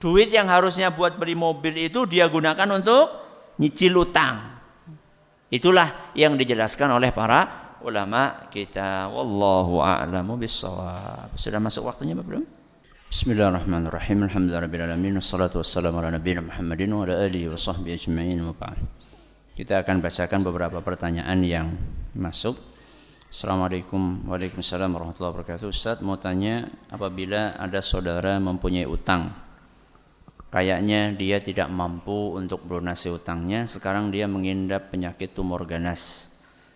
duit 0.00 0.32
yang 0.32 0.48
harusnya 0.48 0.88
buat 0.92 1.20
beli 1.20 1.36
mobil 1.36 1.76
itu 1.76 2.08
dia 2.08 2.28
gunakan 2.32 2.80
untuk 2.80 3.12
nyicil 3.60 3.92
utang. 4.00 4.56
Itulah 5.52 6.12
yang 6.16 6.40
dijelaskan 6.40 6.96
oleh 6.96 7.12
para 7.12 7.63
ulama 7.84 8.48
kita. 8.48 9.12
Wallahu 9.12 9.84
a'lamu 9.84 10.40
bissawab. 10.40 11.36
Sudah 11.36 11.60
masuk 11.60 11.84
waktunya 11.84 12.16
belum? 12.16 12.42
Bismillahirrahmanirrahim. 13.12 14.26
Alhamdulillahirabbil 14.26 15.20
Wassalatu 15.20 15.60
wassalamu 15.60 16.00
ala 16.00 16.16
nabiyina 16.16 16.42
Muhammadin 16.42 16.90
wa 16.90 17.04
ala 17.04 17.14
alihi 17.28 17.46
wa 17.52 17.60
sahbihi 17.60 17.94
ajma'in 17.94 18.40
Kita 19.54 19.84
akan 19.84 20.02
bacakan 20.02 20.40
beberapa 20.42 20.80
pertanyaan 20.80 21.38
yang 21.44 21.68
masuk. 22.16 22.56
Assalamualaikum 23.28 24.30
Waalaikumsalam 24.30 24.94
warahmatullahi 24.94 25.34
wabarakatuh 25.34 25.66
Ustaz 25.66 25.98
mau 26.06 26.14
tanya 26.14 26.70
apabila 26.86 27.58
ada 27.58 27.82
saudara 27.82 28.38
mempunyai 28.38 28.86
utang 28.86 29.34
Kayaknya 30.54 31.10
dia 31.18 31.42
tidak 31.42 31.66
mampu 31.66 32.38
untuk 32.38 32.62
melunasi 32.62 33.10
utangnya, 33.10 33.66
sekarang 33.66 34.14
dia 34.14 34.30
mengidap 34.30 34.94
penyakit 34.94 35.34
tumor 35.34 35.66
ganas. 35.66 36.30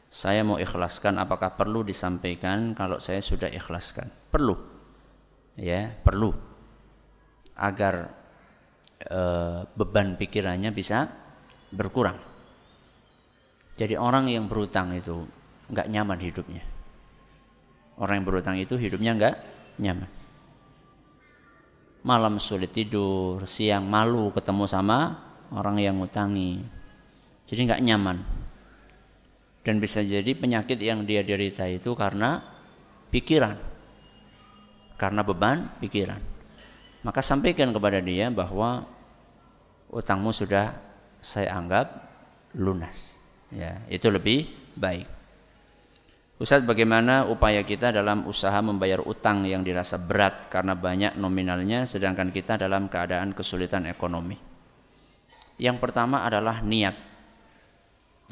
Saya 0.08 0.40
mau 0.40 0.56
ikhlaskan, 0.56 1.20
apakah 1.20 1.52
perlu 1.52 1.84
disampaikan 1.84 2.72
kalau 2.72 2.96
saya 2.96 3.20
sudah 3.20 3.52
ikhlaskan? 3.52 4.08
Perlu. 4.32 4.56
Ya, 5.60 5.92
perlu. 6.00 6.32
Agar 7.52 8.08
e, 9.04 9.20
beban 9.76 10.16
pikirannya 10.16 10.72
bisa 10.72 11.12
berkurang. 11.68 12.16
Jadi 13.76 13.94
orang 14.00 14.32
yang 14.32 14.48
berutang 14.48 14.96
itu 14.96 15.28
nggak 15.68 15.86
nyaman 15.92 16.18
hidupnya. 16.24 16.64
Orang 18.00 18.22
yang 18.22 18.26
berutang 18.26 18.56
itu 18.56 18.80
hidupnya 18.80 19.12
nggak 19.12 19.34
nyaman 19.82 20.08
malam 22.08 22.38
sulit 22.38 22.70
tidur, 22.70 23.42
siang 23.44 23.84
malu 23.84 24.30
ketemu 24.30 24.64
sama 24.64 24.98
orang 25.52 25.76
yang 25.76 25.98
ngutangi. 25.98 26.62
Jadi 27.48 27.60
nggak 27.68 27.82
nyaman. 27.84 28.16
Dan 29.68 29.84
bisa 29.84 30.00
jadi 30.00 30.32
penyakit 30.32 30.80
yang 30.80 31.04
dia 31.04 31.20
derita 31.20 31.68
itu 31.68 31.92
karena 31.92 32.40
pikiran. 33.12 33.60
Karena 34.96 35.20
beban 35.20 35.76
pikiran. 35.76 36.16
Maka 37.04 37.20
sampaikan 37.20 37.68
kepada 37.76 38.00
dia 38.00 38.32
bahwa 38.32 38.88
utangmu 39.92 40.32
sudah 40.32 40.72
saya 41.20 41.52
anggap 41.52 41.84
lunas. 42.56 43.20
Ya, 43.52 43.84
itu 43.92 44.08
lebih 44.08 44.48
baik. 44.72 45.04
Ustaz 46.40 46.64
bagaimana 46.64 47.28
upaya 47.28 47.60
kita 47.60 47.92
dalam 47.92 48.24
usaha 48.24 48.56
membayar 48.64 49.04
utang 49.04 49.44
yang 49.44 49.60
dirasa 49.60 50.00
berat 50.00 50.48
karena 50.48 50.72
banyak 50.72 51.20
nominalnya 51.20 51.84
sedangkan 51.84 52.32
kita 52.32 52.56
dalam 52.56 52.88
keadaan 52.88 53.36
kesulitan 53.36 53.84
ekonomi. 53.84 54.40
Yang 55.60 55.76
pertama 55.76 56.24
adalah 56.24 56.64
niat. 56.64 56.96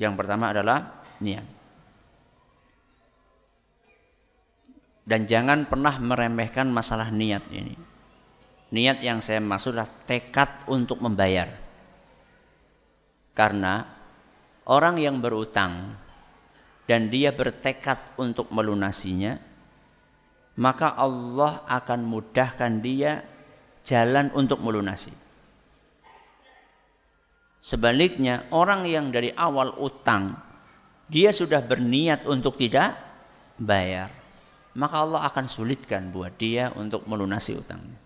Yang 0.00 0.14
pertama 0.16 0.48
adalah 0.48 1.04
niat. 1.22 1.46
Dan 5.06 5.30
jangan 5.30 5.70
pernah 5.70 5.94
meremehkan 6.02 6.66
masalah 6.66 7.14
niat 7.14 7.46
ini. 7.54 7.78
Niat 8.74 8.98
yang 9.06 9.22
saya 9.22 9.38
maksud 9.38 9.78
adalah 9.78 9.92
tekad 10.02 10.66
untuk 10.66 10.98
membayar. 10.98 11.46
Karena 13.30 13.86
orang 14.66 14.98
yang 14.98 15.22
berutang 15.22 15.94
dan 16.90 17.06
dia 17.06 17.30
bertekad 17.30 18.18
untuk 18.18 18.50
melunasinya, 18.50 19.38
maka 20.58 20.96
Allah 20.98 21.62
akan 21.70 22.00
mudahkan 22.02 22.82
dia 22.82 23.22
jalan 23.86 24.34
untuk 24.34 24.58
melunasi. 24.58 25.14
Sebaliknya, 27.62 28.46
orang 28.54 28.86
yang 28.86 29.10
dari 29.10 29.34
awal 29.34 29.74
utang, 29.82 30.38
dia 31.06 31.30
sudah 31.30 31.62
berniat 31.62 32.26
untuk 32.26 32.58
tidak 32.58 32.98
bayar, 33.56 34.10
maka 34.74 35.02
Allah 35.02 35.24
akan 35.30 35.46
sulitkan 35.46 36.10
buat 36.10 36.34
dia 36.34 36.74
untuk 36.74 37.06
melunasi 37.06 37.56
utangnya. 37.56 37.98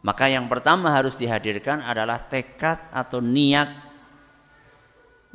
Maka 0.00 0.32
yang 0.32 0.48
pertama 0.48 0.88
harus 0.96 1.20
dihadirkan 1.20 1.84
adalah 1.84 2.24
tekad 2.24 2.88
atau 2.88 3.20
niat 3.20 3.68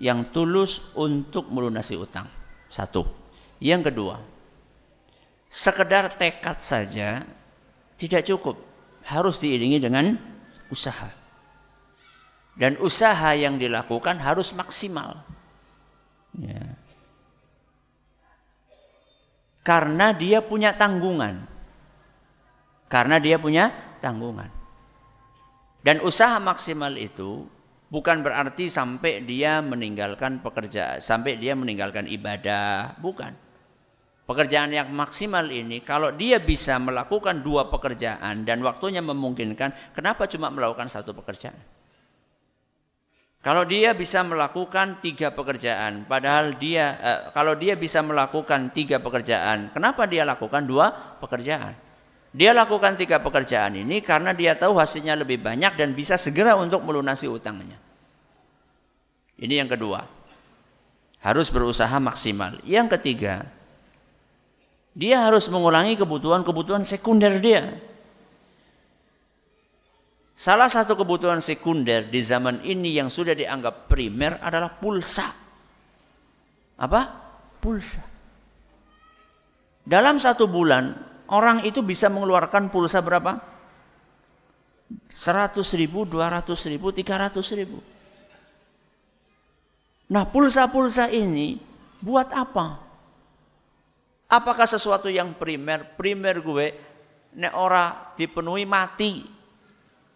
yang 0.02 0.34
tulus 0.34 0.82
untuk 0.98 1.48
melunasi 1.54 1.96
utang. 1.96 2.26
Satu. 2.66 3.06
Yang 3.62 3.94
kedua, 3.94 4.18
sekedar 5.48 6.10
tekad 6.18 6.58
saja 6.60 7.24
tidak 7.96 8.26
cukup, 8.28 8.60
harus 9.06 9.40
diiringi 9.40 9.80
dengan 9.80 10.18
usaha. 10.68 11.14
Dan 12.58 12.80
usaha 12.82 13.36
yang 13.38 13.62
dilakukan 13.62 14.20
harus 14.20 14.52
maksimal. 14.58 15.22
Ya. 16.42 16.64
Karena 19.66 20.14
dia 20.14 20.46
punya 20.46 20.76
tanggungan. 20.78 21.42
Karena 22.86 23.18
dia 23.18 23.42
punya 23.42 23.74
tanggungan. 23.98 24.54
Dan 25.82 26.02
usaha 26.02 26.38
maksimal 26.42 26.94
itu 26.98 27.46
bukan 27.90 28.22
berarti 28.26 28.70
sampai 28.70 29.22
dia 29.26 29.62
meninggalkan 29.62 30.42
pekerjaan, 30.42 31.02
sampai 31.02 31.38
dia 31.38 31.54
meninggalkan 31.54 32.10
ibadah, 32.10 32.98
bukan. 33.02 33.34
Pekerjaan 34.26 34.74
yang 34.74 34.90
maksimal 34.90 35.46
ini 35.54 35.86
kalau 35.86 36.10
dia 36.10 36.42
bisa 36.42 36.82
melakukan 36.82 37.46
dua 37.46 37.70
pekerjaan 37.70 38.42
dan 38.42 38.58
waktunya 38.66 38.98
memungkinkan, 38.98 39.94
kenapa 39.94 40.26
cuma 40.26 40.50
melakukan 40.50 40.90
satu 40.90 41.14
pekerjaan? 41.14 41.75
Kalau 43.46 43.62
dia 43.62 43.94
bisa 43.94 44.26
melakukan 44.26 45.06
tiga 45.06 45.30
pekerjaan, 45.30 46.10
padahal 46.10 46.58
dia 46.58 46.98
eh, 46.98 47.20
kalau 47.30 47.54
dia 47.54 47.78
bisa 47.78 48.02
melakukan 48.02 48.74
tiga 48.74 48.98
pekerjaan, 48.98 49.70
kenapa 49.70 50.10
dia 50.10 50.26
lakukan 50.26 50.66
dua 50.66 50.90
pekerjaan? 51.22 51.78
Dia 52.34 52.58
lakukan 52.58 52.98
tiga 52.98 53.22
pekerjaan 53.22 53.78
ini 53.78 54.02
karena 54.02 54.34
dia 54.34 54.58
tahu 54.58 54.74
hasilnya 54.82 55.14
lebih 55.14 55.46
banyak 55.46 55.78
dan 55.78 55.94
bisa 55.94 56.18
segera 56.18 56.58
untuk 56.58 56.82
melunasi 56.82 57.30
utangnya. 57.30 57.78
Ini 59.38 59.62
yang 59.62 59.70
kedua. 59.70 60.10
Harus 61.22 61.54
berusaha 61.54 61.96
maksimal. 62.02 62.58
Yang 62.66 62.98
ketiga, 62.98 63.46
dia 64.98 65.22
harus 65.22 65.46
mengulangi 65.54 65.94
kebutuhan-kebutuhan 66.02 66.82
sekunder 66.82 67.38
dia. 67.38 67.78
Salah 70.36 70.68
satu 70.68 71.00
kebutuhan 71.00 71.40
sekunder 71.40 72.12
di 72.12 72.20
zaman 72.20 72.60
ini 72.68 72.92
yang 72.92 73.08
sudah 73.08 73.32
dianggap 73.32 73.88
primer 73.88 74.36
adalah 74.44 74.68
pulsa. 74.68 75.32
Apa? 76.76 77.02
Pulsa. 77.64 78.04
Dalam 79.88 80.20
satu 80.20 80.52
bulan, 80.52 80.92
orang 81.32 81.64
itu 81.64 81.80
bisa 81.80 82.12
mengeluarkan 82.12 82.68
pulsa 82.68 83.00
berapa? 83.00 83.40
100 85.08 85.56
ribu, 85.80 86.04
200 86.04 86.52
ribu, 86.68 86.92
300 86.92 87.56
ribu. 87.56 87.80
Nah 90.12 90.28
pulsa-pulsa 90.28 91.10
ini 91.10 91.58
buat 92.04 92.30
apa? 92.30 92.84
Apakah 94.28 94.68
sesuatu 94.68 95.08
yang 95.10 95.32
primer? 95.38 95.96
Primer 95.96 96.44
gue, 96.44 96.68
nek 97.40 97.54
ora 97.56 98.14
dipenuhi 98.20 98.66
mati. 98.68 99.35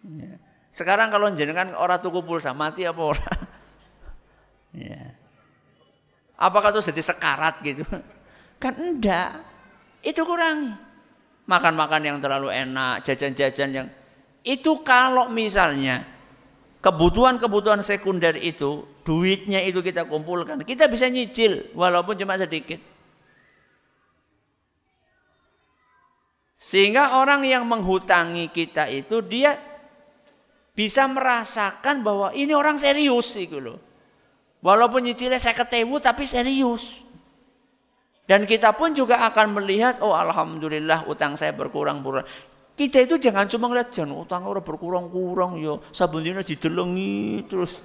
Ya. 0.04 0.40
Sekarang 0.70 1.10
kalau 1.10 1.28
jenengan 1.34 1.74
orang 1.74 1.98
tuku 2.00 2.22
pulsa 2.22 2.54
mati 2.54 2.86
apa 2.86 3.02
orang? 3.02 3.38
Ya. 4.70 5.18
Apakah 6.38 6.70
itu 6.70 6.94
jadi 6.94 7.02
sekarat 7.02 7.58
gitu? 7.60 7.82
Kan 8.62 8.78
enggak. 8.78 9.42
Itu 10.00 10.22
kurang. 10.24 10.78
Makan-makan 11.50 12.06
yang 12.06 12.16
terlalu 12.22 12.54
enak, 12.54 13.02
jajan-jajan 13.02 13.70
yang 13.74 13.88
itu 14.46 14.80
kalau 14.86 15.28
misalnya 15.28 16.06
kebutuhan-kebutuhan 16.80 17.84
sekunder 17.84 18.38
itu 18.40 18.86
duitnya 19.04 19.60
itu 19.66 19.84
kita 19.84 20.08
kumpulkan, 20.08 20.62
kita 20.64 20.88
bisa 20.88 21.10
nyicil 21.10 21.74
walaupun 21.76 22.16
cuma 22.16 22.38
sedikit. 22.40 22.80
Sehingga 26.60 27.16
orang 27.16 27.44
yang 27.48 27.64
menghutangi 27.64 28.52
kita 28.52 28.88
itu 28.92 29.24
dia 29.24 29.69
bisa 30.80 31.04
merasakan 31.04 32.00
bahwa 32.00 32.32
ini 32.32 32.56
orang 32.56 32.80
serius 32.80 33.36
gitu 33.36 33.60
loh. 33.60 33.76
Walaupun 34.64 35.04
nyicilnya 35.04 35.36
saya 35.36 35.52
ketemu 35.52 36.00
tapi 36.00 36.24
serius. 36.24 37.04
Dan 38.24 38.48
kita 38.48 38.72
pun 38.72 38.96
juga 38.96 39.20
akan 39.28 39.60
melihat, 39.60 40.00
oh 40.00 40.16
alhamdulillah 40.16 41.04
utang 41.04 41.36
saya 41.36 41.52
berkurang 41.52 42.00
berkurang. 42.00 42.24
Kita 42.72 43.04
itu 43.04 43.20
jangan 43.20 43.44
cuma 43.44 43.68
ngeliat 43.68 43.92
jangan 43.92 44.24
utang 44.24 44.48
orang 44.48 44.64
berkurang-kurang 44.64 45.60
yo, 45.60 45.84
sabunnya 45.92 46.40
didelengi 46.40 47.44
terus. 47.44 47.84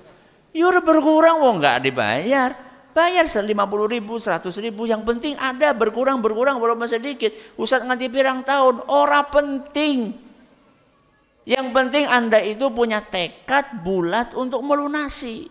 Ya 0.56 0.72
udah 0.72 0.80
berkurang, 0.80 1.44
wong 1.44 1.60
nggak 1.60 1.84
dibayar. 1.84 2.56
Bayar 2.96 3.28
lima 3.44 3.68
puluh 3.68 3.92
ribu, 3.92 4.16
seratus 4.16 4.56
ribu. 4.64 4.88
Yang 4.88 5.04
penting 5.04 5.34
ada 5.36 5.76
berkurang 5.76 6.24
berkurang 6.24 6.64
walaupun 6.64 6.88
sedikit. 6.88 7.36
Ustaz 7.60 7.84
nganti 7.84 8.08
pirang 8.08 8.40
tahun, 8.48 8.88
ora 8.88 9.28
penting. 9.28 10.16
Yang 11.46 11.68
penting 11.78 12.06
Anda 12.10 12.42
itu 12.42 12.74
punya 12.74 13.06
tekad 13.06 13.86
bulat 13.86 14.34
untuk 14.34 14.66
melunasi. 14.66 15.46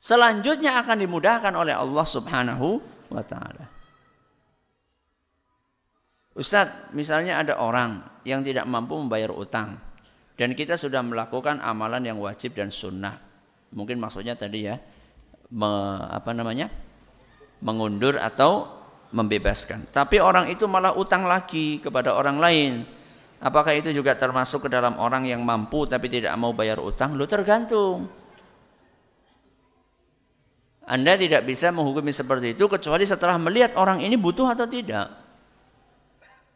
Selanjutnya 0.00 0.80
akan 0.80 1.04
dimudahkan 1.04 1.52
oleh 1.52 1.76
Allah 1.76 2.06
Subhanahu 2.08 2.80
wa 3.12 3.20
taala. 3.20 3.68
Ustadz, 6.36 6.92
misalnya 6.96 7.40
ada 7.40 7.60
orang 7.60 8.04
yang 8.24 8.40
tidak 8.40 8.64
mampu 8.64 8.96
membayar 8.96 9.32
utang 9.32 9.76
dan 10.36 10.52
kita 10.52 10.76
sudah 10.76 11.00
melakukan 11.00 11.60
amalan 11.60 12.04
yang 12.04 12.20
wajib 12.20 12.56
dan 12.56 12.72
sunnah. 12.72 13.20
Mungkin 13.72 14.00
maksudnya 14.00 14.36
tadi 14.36 14.68
ya, 14.68 14.76
me, 15.52 15.70
apa 16.08 16.32
namanya? 16.32 16.72
mengundur 17.56 18.20
atau 18.20 18.68
membebaskan. 19.16 19.88
Tapi 19.88 20.20
orang 20.20 20.52
itu 20.52 20.68
malah 20.68 20.92
utang 20.92 21.24
lagi 21.24 21.80
kepada 21.80 22.12
orang 22.12 22.36
lain 22.36 22.72
Apakah 23.36 23.76
itu 23.76 23.92
juga 23.92 24.16
termasuk 24.16 24.64
ke 24.64 24.68
dalam 24.72 24.96
orang 24.96 25.28
yang 25.28 25.44
mampu 25.44 25.84
tapi 25.84 26.08
tidak 26.08 26.32
mau 26.40 26.56
bayar 26.56 26.80
utang? 26.80 27.12
Lu 27.12 27.28
tergantung. 27.28 28.08
Anda 30.86 31.18
tidak 31.18 31.44
bisa 31.44 31.74
menghukumi 31.74 32.14
seperti 32.14 32.54
itu 32.54 32.64
kecuali 32.70 33.02
setelah 33.02 33.36
melihat 33.36 33.74
orang 33.74 34.00
ini 34.00 34.14
butuh 34.14 34.54
atau 34.54 34.70
tidak. 34.70 35.10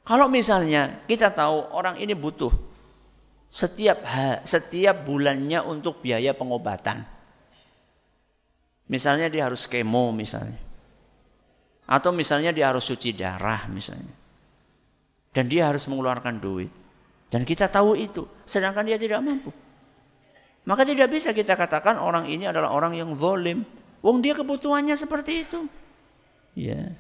Kalau 0.07 0.31
misalnya 0.31 1.03
kita 1.05 1.35
tahu 1.35 1.75
orang 1.75 1.99
ini 1.99 2.15
butuh 2.15 2.51
setiap 3.51 4.07
setiap 4.47 5.03
bulannya 5.03 5.61
untuk 5.67 5.99
biaya 5.99 6.31
pengobatan. 6.33 7.03
Misalnya 8.87 9.27
dia 9.27 9.51
harus 9.51 9.67
kemo 9.67 10.15
misalnya. 10.15 10.59
Atau 11.91 12.15
misalnya 12.15 12.55
dia 12.55 12.71
harus 12.71 12.87
cuci 12.87 13.19
darah 13.19 13.67
misalnya. 13.67 14.20
Dan 15.31 15.47
dia 15.47 15.71
harus 15.71 15.87
mengeluarkan 15.87 16.43
duit. 16.43 16.71
Dan 17.31 17.47
kita 17.47 17.71
tahu 17.71 17.95
itu, 17.95 18.27
sedangkan 18.43 18.83
dia 18.83 18.99
tidak 18.99 19.23
mampu. 19.23 19.55
Maka 20.67 20.83
tidak 20.83 21.09
bisa 21.09 21.31
kita 21.31 21.55
katakan 21.55 21.97
orang 22.03 22.27
ini 22.27 22.51
adalah 22.51 22.75
orang 22.75 22.99
yang 22.99 23.15
zolim. 23.15 23.63
Wong 24.03 24.19
dia 24.21 24.35
kebutuhannya 24.35 24.99
seperti 24.99 25.47
itu. 25.47 25.61
Ya. 26.59 26.93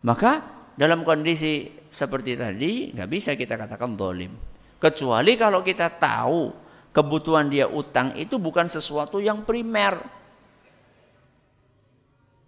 Maka 0.00 0.44
dalam 0.74 1.06
kondisi 1.06 1.70
seperti 1.86 2.34
tadi 2.34 2.90
nggak 2.90 3.10
bisa 3.10 3.36
kita 3.38 3.54
katakan 3.54 3.94
zolim. 3.94 4.34
Kecuali 4.82 5.32
kalau 5.38 5.64
kita 5.64 5.88
tahu 5.96 6.52
kebutuhan 6.92 7.48
dia 7.48 7.70
utang 7.70 8.12
itu 8.18 8.36
bukan 8.36 8.68
sesuatu 8.68 9.22
yang 9.22 9.46
primer. 9.46 10.02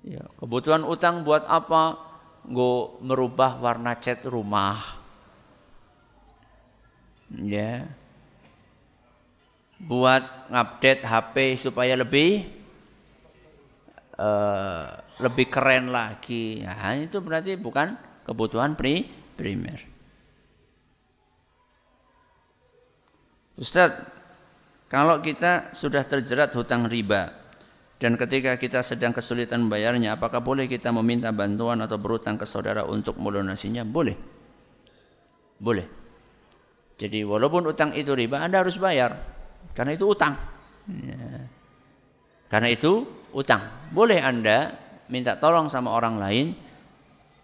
Ya, 0.07 0.23
kebutuhan 0.39 0.87
utang 0.87 1.27
buat 1.27 1.43
apa? 1.51 1.99
Gue 2.47 3.03
merubah 3.03 3.59
warna 3.59 3.99
cat 3.99 4.23
rumah. 4.27 5.03
Ya. 7.35 7.91
Buat 9.83 10.49
ngupdate 10.49 11.03
HP 11.05 11.35
supaya 11.59 11.99
lebih 11.99 12.47
uh, 14.17 14.95
lebih 15.21 15.51
keren 15.51 15.93
lagi. 15.93 16.63
Nah, 16.65 16.97
itu 16.97 17.19
berarti 17.21 17.59
bukan 17.59 17.99
kebutuhan 18.25 18.79
pri 18.79 19.05
primer. 19.37 19.83
Ustaz, 23.57 23.97
kalau 24.87 25.19
kita 25.25 25.73
sudah 25.73 26.05
terjerat 26.05 26.53
hutang 26.53 26.85
riba 26.85 27.46
dan 27.97 28.21
ketika 28.21 28.61
kita 28.61 28.85
sedang 28.85 29.17
kesulitan 29.17 29.65
membayarnya, 29.65 30.21
apakah 30.21 30.45
boleh 30.45 30.69
kita 30.69 30.93
meminta 30.93 31.33
bantuan 31.33 31.81
atau 31.81 31.97
berutang 31.97 32.37
ke 32.37 32.45
saudara 32.45 32.85
untuk 32.85 33.17
melunasinya? 33.17 33.89
Boleh. 33.89 34.17
Boleh. 35.57 35.87
Jadi 37.01 37.25
walaupun 37.25 37.65
utang 37.73 37.97
itu 37.97 38.13
riba, 38.13 38.45
Anda 38.45 38.61
harus 38.61 38.77
bayar 38.77 39.17
karena 39.73 39.97
itu 39.97 40.05
utang. 40.13 40.37
Ya. 40.89 41.49
Karena 42.53 42.69
itu 42.69 43.09
utang. 43.33 43.89
Boleh 43.93 44.21
Anda 44.21 44.77
minta 45.09 45.41
tolong 45.41 45.73
sama 45.73 45.97
orang 45.97 46.21
lain 46.21 46.47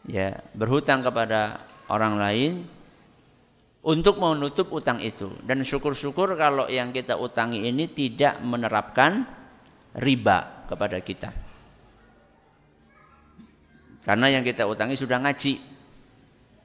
ya 0.05 0.35
berhutang 0.53 1.01
kepada 1.01 1.63
orang 1.89 2.15
lain 2.19 2.53
untuk 3.83 4.19
menutup 4.19 4.71
utang 4.71 4.99
itu 4.99 5.31
dan 5.47 5.63
syukur-syukur 5.63 6.35
kalau 6.35 6.67
yang 6.67 6.91
kita 6.91 7.19
utangi 7.19 7.67
ini 7.67 7.87
tidak 7.91 8.39
menerapkan 8.43 9.42
riba 9.99 10.69
kepada 10.69 10.99
kita 11.01 11.31
karena 14.03 14.27
yang 14.33 14.43
kita 14.43 14.65
utangi 14.65 14.97
sudah 14.97 15.21
ngaji 15.21 15.61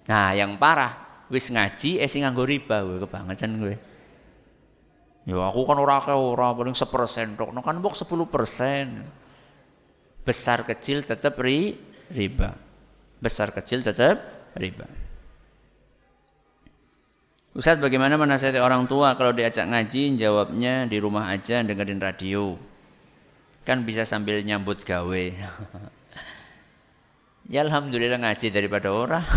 nah 0.07 0.31
yang 0.31 0.55
parah 0.55 1.25
wis 1.27 1.51
ngaji 1.51 1.99
eh 1.99 2.07
sing 2.07 2.23
nganggo 2.23 2.47
riba 2.47 2.83
gue 2.87 3.03
kebangetan 3.03 3.59
gue 3.59 3.75
ya 5.27 5.35
aku 5.43 5.67
kan 5.67 5.77
ora 5.79 5.99
ora 6.15 6.55
paling 6.55 6.75
sepersen 6.75 7.35
tok 7.35 7.51
no 7.51 7.59
kan 7.59 7.77
bok 7.83 7.95
sepuluh 7.99 8.25
persen 8.31 9.03
besar 10.27 10.67
kecil 10.67 11.07
tetap 11.07 11.39
ri, 11.39 11.79
riba. 12.11 12.51
Besar 13.23 13.55
kecil 13.55 13.79
tetap 13.79 14.19
riba. 14.59 14.83
Ustaz 17.55 17.79
bagaimana 17.79 18.19
menasihati 18.19 18.59
orang 18.59 18.85
tua 18.85 19.15
kalau 19.15 19.31
diajak 19.31 19.65
ngaji 19.65 20.19
jawabnya 20.19 20.85
di 20.85 20.99
rumah 20.99 21.31
aja 21.31 21.63
dengerin 21.63 22.03
radio. 22.03 22.59
Kan 23.67 23.83
bisa 23.83 24.07
sambil 24.07 24.39
nyambut 24.47 24.87
gawe. 24.87 25.23
ya 27.51 27.59
alhamdulillah 27.67 28.23
ngaji 28.23 28.47
daripada 28.47 28.95
orang. 28.95 29.27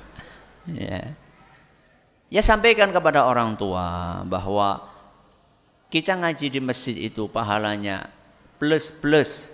ya. 0.72 1.12
Ya 2.32 2.40
sampaikan 2.40 2.88
kepada 2.88 3.28
orang 3.28 3.52
tua 3.60 4.24
bahwa 4.24 4.88
kita 5.92 6.16
ngaji 6.16 6.48
di 6.48 6.60
masjid 6.64 6.96
itu 6.96 7.28
pahalanya 7.28 8.08
plus 8.56 8.88
plus 8.88 9.52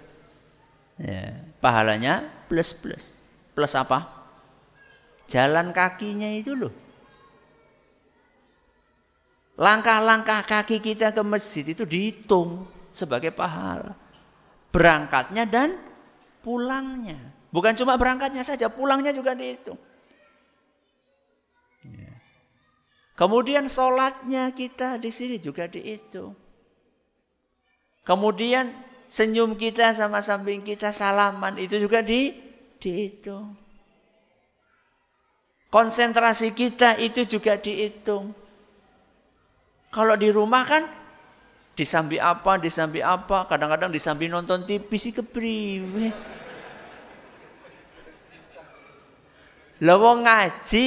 Ya, 0.99 1.30
pahalanya 1.62 2.26
plus 2.51 2.74
plus. 2.74 3.14
Plus 3.55 3.72
apa? 3.78 4.11
Jalan 5.30 5.70
kakinya 5.70 6.26
itu 6.34 6.59
loh. 6.59 6.74
Langkah-langkah 9.59 10.46
kaki 10.46 10.78
kita 10.82 11.11
ke 11.11 11.22
masjid 11.22 11.66
itu 11.66 11.82
dihitung 11.82 12.66
sebagai 12.93 13.32
pahala. 13.32 13.95
Berangkatnya 14.72 15.49
dan 15.49 15.78
pulangnya. 16.45 17.18
Bukan 17.49 17.72
cuma 17.76 17.97
berangkatnya 17.97 18.45
saja, 18.45 18.68
pulangnya 18.68 19.12
juga 19.16 19.32
dihitung. 19.32 19.80
Ya. 21.84 22.12
Kemudian 23.16 23.64
sholatnya 23.66 24.53
kita 24.53 25.01
di 25.01 25.09
sini 25.09 25.41
juga 25.41 25.64
dihitung. 25.64 26.36
Kemudian 28.05 28.72
senyum 29.09 29.57
kita 29.57 29.97
sama 29.97 30.20
samping 30.20 30.61
kita 30.64 30.93
salaman 30.93 31.57
itu 31.57 31.80
juga 31.80 32.05
di 32.05 32.32
dihitung. 32.76 33.57
Konsentrasi 35.68 36.57
kita 36.57 36.97
itu 36.97 37.28
juga 37.28 37.61
dihitung. 37.61 38.32
Kalau 39.93 40.16
di 40.16 40.28
rumah 40.32 40.64
kan 40.64 40.97
disambi 41.78 42.18
apa, 42.18 42.58
disambi 42.58 42.98
apa, 42.98 43.46
kadang-kadang 43.46 43.94
disambi 43.94 44.26
nonton 44.26 44.66
TV 44.66 44.90
sih 44.98 45.14
kepriwe. 45.14 46.10
Lalu 49.78 50.26
ngaji 50.26 50.86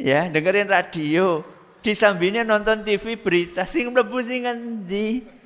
ya, 0.00 0.32
dengerin 0.32 0.72
radio, 0.72 1.44
disambinya 1.84 2.40
nonton 2.40 2.80
TV 2.80 3.20
berita 3.20 3.68
sing 3.68 3.92
mlebu 3.92 4.16
sing 4.24 4.48
ngendi? 4.48 5.36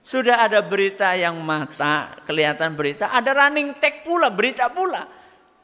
Sudah 0.00 0.48
ada 0.48 0.64
berita 0.64 1.12
yang 1.12 1.36
mata, 1.44 2.16
kelihatan 2.24 2.72
berita, 2.72 3.12
ada 3.12 3.36
running 3.36 3.76
tag 3.76 4.00
pula, 4.00 4.32
berita 4.32 4.72
pula. 4.72 5.04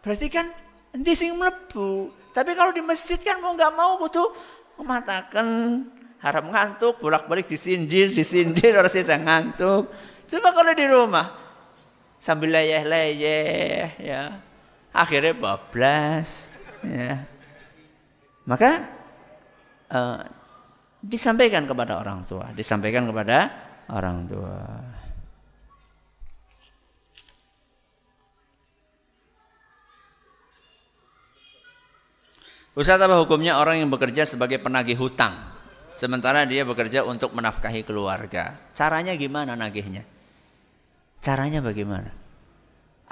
Berarti 0.04 0.28
kan 0.28 0.52
nanti 0.92 1.16
sing 1.16 1.32
melebu. 1.32 2.12
Tapi 2.36 2.52
kalau 2.52 2.76
di 2.76 2.84
masjid 2.84 3.16
kan 3.16 3.40
mau 3.40 3.56
nggak 3.56 3.72
mau 3.72 3.96
butuh 3.96 4.28
mematakan 4.76 5.46
harap 6.22 6.44
ngantuk, 6.46 7.02
bolak-balik 7.02 7.50
disindir, 7.50 8.14
disindir, 8.14 8.78
orang 8.78 8.88
sedang 8.90 9.26
ngantuk. 9.26 9.90
Coba 10.30 10.48
kalau 10.54 10.72
di 10.72 10.86
rumah 10.86 11.34
sambil 12.16 12.54
leyeh-leyeh 12.54 13.98
ya. 13.98 14.38
Akhirnya 14.94 15.34
bablas 15.34 16.54
ya. 16.86 17.26
Maka 18.46 18.70
uh, 19.90 20.22
disampaikan 21.02 21.66
kepada 21.66 21.98
orang 21.98 22.22
tua, 22.22 22.54
disampaikan 22.54 23.10
kepada 23.10 23.50
orang 23.90 24.18
tua. 24.30 24.58
Ustaz 32.72 32.96
apa 32.96 33.20
hukumnya 33.20 33.60
orang 33.60 33.84
yang 33.84 33.92
bekerja 33.92 34.24
sebagai 34.24 34.56
penagih 34.56 34.96
hutang 34.96 35.51
sementara 35.94 36.44
dia 36.44 36.66
bekerja 36.66 37.04
untuk 37.06 37.32
menafkahi 37.36 37.86
keluarga? 37.86 38.58
Caranya 38.76 39.16
gimana 39.16 39.56
nagihnya? 39.56 40.04
Caranya 41.22 41.62
bagaimana? 41.62 42.10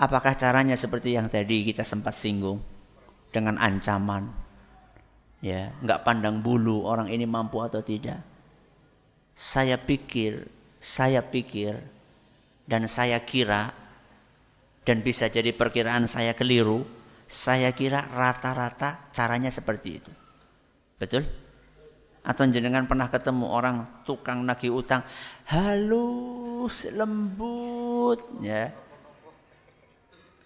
Apakah 0.01 0.35
caranya 0.35 0.74
seperti 0.74 1.14
yang 1.14 1.28
tadi 1.28 1.62
kita 1.62 1.85
sempat 1.85 2.16
singgung 2.16 2.59
dengan 3.31 3.61
ancaman? 3.61 4.33
Ya, 5.41 5.72
nggak 5.81 6.05
pandang 6.05 6.45
bulu 6.45 6.85
orang 6.85 7.09
ini 7.09 7.24
mampu 7.24 7.61
atau 7.64 7.81
tidak. 7.81 8.20
Saya 9.33 9.81
pikir 9.81 10.61
saya 10.81 11.20
pikir 11.20 11.76
dan 12.64 12.89
saya 12.89 13.20
kira 13.20 13.76
dan 14.81 15.05
bisa 15.05 15.28
jadi 15.28 15.53
perkiraan 15.53 16.09
saya 16.09 16.33
keliru, 16.33 16.89
saya 17.28 17.70
kira 17.76 18.09
rata-rata 18.09 19.12
caranya 19.12 19.53
seperti 19.53 20.01
itu. 20.01 20.12
Betul? 20.97 21.28
Atau 22.31 22.47
jenengan 22.47 22.87
pernah 22.87 23.11
ketemu 23.11 23.51
orang 23.51 24.07
tukang 24.07 24.47
nagih 24.47 24.70
utang 24.70 25.03
halus, 25.51 26.87
lembut, 26.95 28.22
ya. 28.39 28.70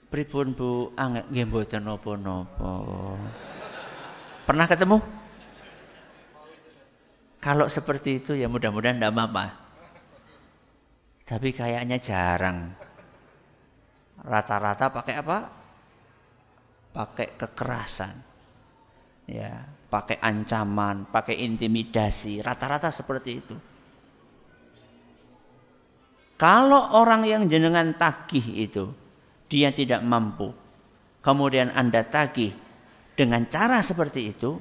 Pripun 0.08 0.56
Bu, 0.56 0.96
angek 0.96 1.28
nggih 1.28 1.44
mboten 1.44 1.84
napa-napa. 1.84 2.72
Pernah 4.48 4.64
ketemu? 4.64 4.96
Kalau 7.44 7.68
seperti 7.68 8.24
itu 8.24 8.32
ya 8.32 8.48
mudah-mudahan 8.48 8.96
tidak 8.96 9.12
apa-apa. 9.12 9.44
Tapi 11.28 11.52
kayaknya 11.52 12.00
jarang. 12.00 12.72
Rata-rata 14.24 14.88
pakai 14.88 15.14
apa? 15.20 15.38
Pakai 16.96 17.36
kekerasan. 17.36 18.16
Ya, 19.28 19.68
pakai 19.94 20.18
ancaman, 20.18 21.06
pakai 21.06 21.38
intimidasi, 21.46 22.42
rata-rata 22.42 22.90
seperti 22.90 23.30
itu. 23.30 23.54
Kalau 26.34 26.98
orang 26.98 27.22
yang 27.22 27.46
jenengan 27.46 27.94
tagih 27.94 28.42
itu 28.58 28.90
dia 29.46 29.70
tidak 29.70 30.02
mampu, 30.02 30.50
kemudian 31.22 31.70
Anda 31.70 32.02
tagih 32.02 32.50
dengan 33.14 33.46
cara 33.46 33.78
seperti 33.86 34.34
itu, 34.34 34.58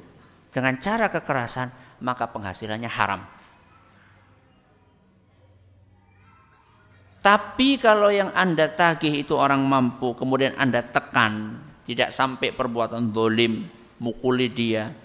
dengan 0.53 0.77
cara 0.77 1.09
kekerasan, 1.09 1.97
maka 2.05 2.29
penghasilannya 2.29 2.91
haram. 2.93 3.25
Tapi 7.25 7.81
kalau 7.81 8.13
yang 8.13 8.29
Anda 8.37 8.69
tagih 8.69 9.25
itu 9.25 9.33
orang 9.33 9.65
mampu, 9.65 10.13
kemudian 10.13 10.53
Anda 10.61 10.85
tekan, 10.85 11.57
tidak 11.89 12.13
sampai 12.13 12.53
perbuatan 12.53 13.09
dolim, 13.09 13.65
mukuli 13.97 14.53
dia. 14.53 15.02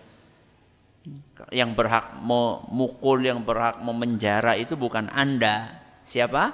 Yang 1.54 1.70
berhak 1.78 2.18
memukul, 2.18 3.22
yang 3.22 3.40
berhak 3.46 3.78
memenjara 3.78 4.58
itu 4.58 4.74
bukan 4.74 5.06
Anda. 5.14 5.78
Siapa? 6.02 6.50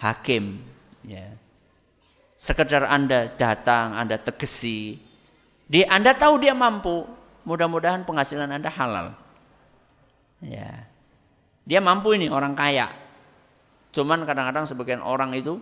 Hakim. 0.00 0.60
Ya. 1.04 1.36
Sekedar 2.34 2.88
Anda 2.88 3.28
datang, 3.36 3.94
Anda 3.94 4.16
tegesi. 4.16 4.98
Di 5.68 5.84
Anda 5.86 6.16
tahu 6.16 6.42
dia 6.42 6.56
mampu, 6.56 7.04
mudah-mudahan 7.44 8.08
penghasilan 8.08 8.50
Anda 8.50 8.72
halal. 8.72 9.14
Ya. 10.42 10.88
Dia 11.62 11.78
mampu 11.78 12.18
ini 12.18 12.26
orang 12.26 12.58
kaya, 12.58 12.90
Cuman 13.92 14.24
kadang-kadang 14.24 14.64
sebagian 14.64 15.04
orang 15.04 15.36
itu 15.36 15.60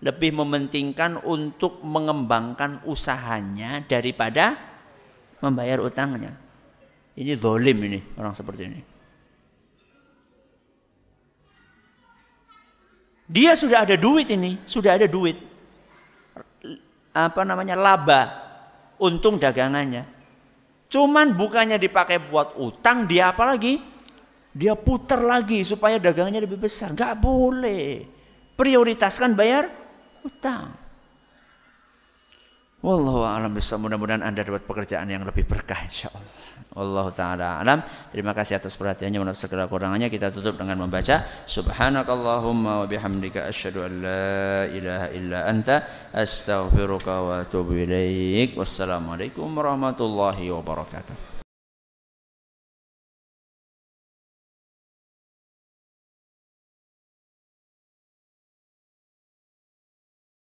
lebih 0.00 0.32
mementingkan 0.32 1.20
untuk 1.20 1.84
mengembangkan 1.84 2.80
usahanya 2.88 3.84
daripada 3.84 4.56
membayar 5.44 5.84
utangnya. 5.84 6.32
Ini 7.18 7.34
zolim 7.34 7.78
ini 7.82 7.98
orang 8.14 8.30
seperti 8.30 8.62
ini. 8.70 8.80
Dia 13.28 13.58
sudah 13.58 13.84
ada 13.84 13.98
duit 13.98 14.30
ini, 14.30 14.62
sudah 14.62 14.94
ada 14.94 15.10
duit. 15.10 15.36
Apa 17.12 17.42
namanya? 17.42 17.74
laba 17.74 18.20
untung 19.02 19.36
dagangannya. 19.36 20.06
Cuman 20.88 21.34
bukannya 21.34 21.76
dipakai 21.76 22.22
buat 22.22 22.56
utang, 22.56 23.04
dia 23.04 23.34
apa 23.34 23.44
lagi? 23.44 23.82
Dia 24.54 24.78
putar 24.78 25.20
lagi 25.20 25.60
supaya 25.66 26.00
dagangannya 26.00 26.46
lebih 26.46 26.56
besar. 26.56 26.94
Gak 26.96 27.18
boleh. 27.20 28.06
Prioritaskan 28.56 29.36
bayar 29.36 29.68
utang. 30.24 30.72
Wallahu 32.78 33.26
a'lam 33.26 33.52
Mudah-mudahan 33.58 34.22
Anda 34.22 34.46
dapat 34.46 34.64
pekerjaan 34.64 35.10
yang 35.10 35.26
lebih 35.26 35.44
berkah 35.44 35.82
insyaallah. 35.82 36.37
Allah 36.78 37.06
taala 37.12 37.48
alam. 37.60 37.82
Terima 38.14 38.32
kasih 38.32 38.56
atas 38.56 38.78
perhatiannya. 38.78 39.18
Menurut 39.18 39.36
segala 39.36 39.66
kurangannya 39.66 40.08
kita 40.08 40.30
tutup 40.30 40.56
dengan 40.56 40.78
membaca 40.78 41.26
Subhanakallahumma 41.44 42.84
wa 42.84 42.86
bihamdika 42.86 43.50
asyhadu 43.50 43.84
an 43.84 43.92
la 44.02 44.66
ilaha 44.70 45.06
illa 45.12 45.38
anta 45.50 45.76
astaghfiruka 46.14 47.14
wa 47.22 47.32
atubu 47.42 47.74
ilaik. 47.76 48.54
Wassalamualaikum 48.54 49.50
warahmatullahi 49.52 50.48
wabarakatuh. 50.54 51.27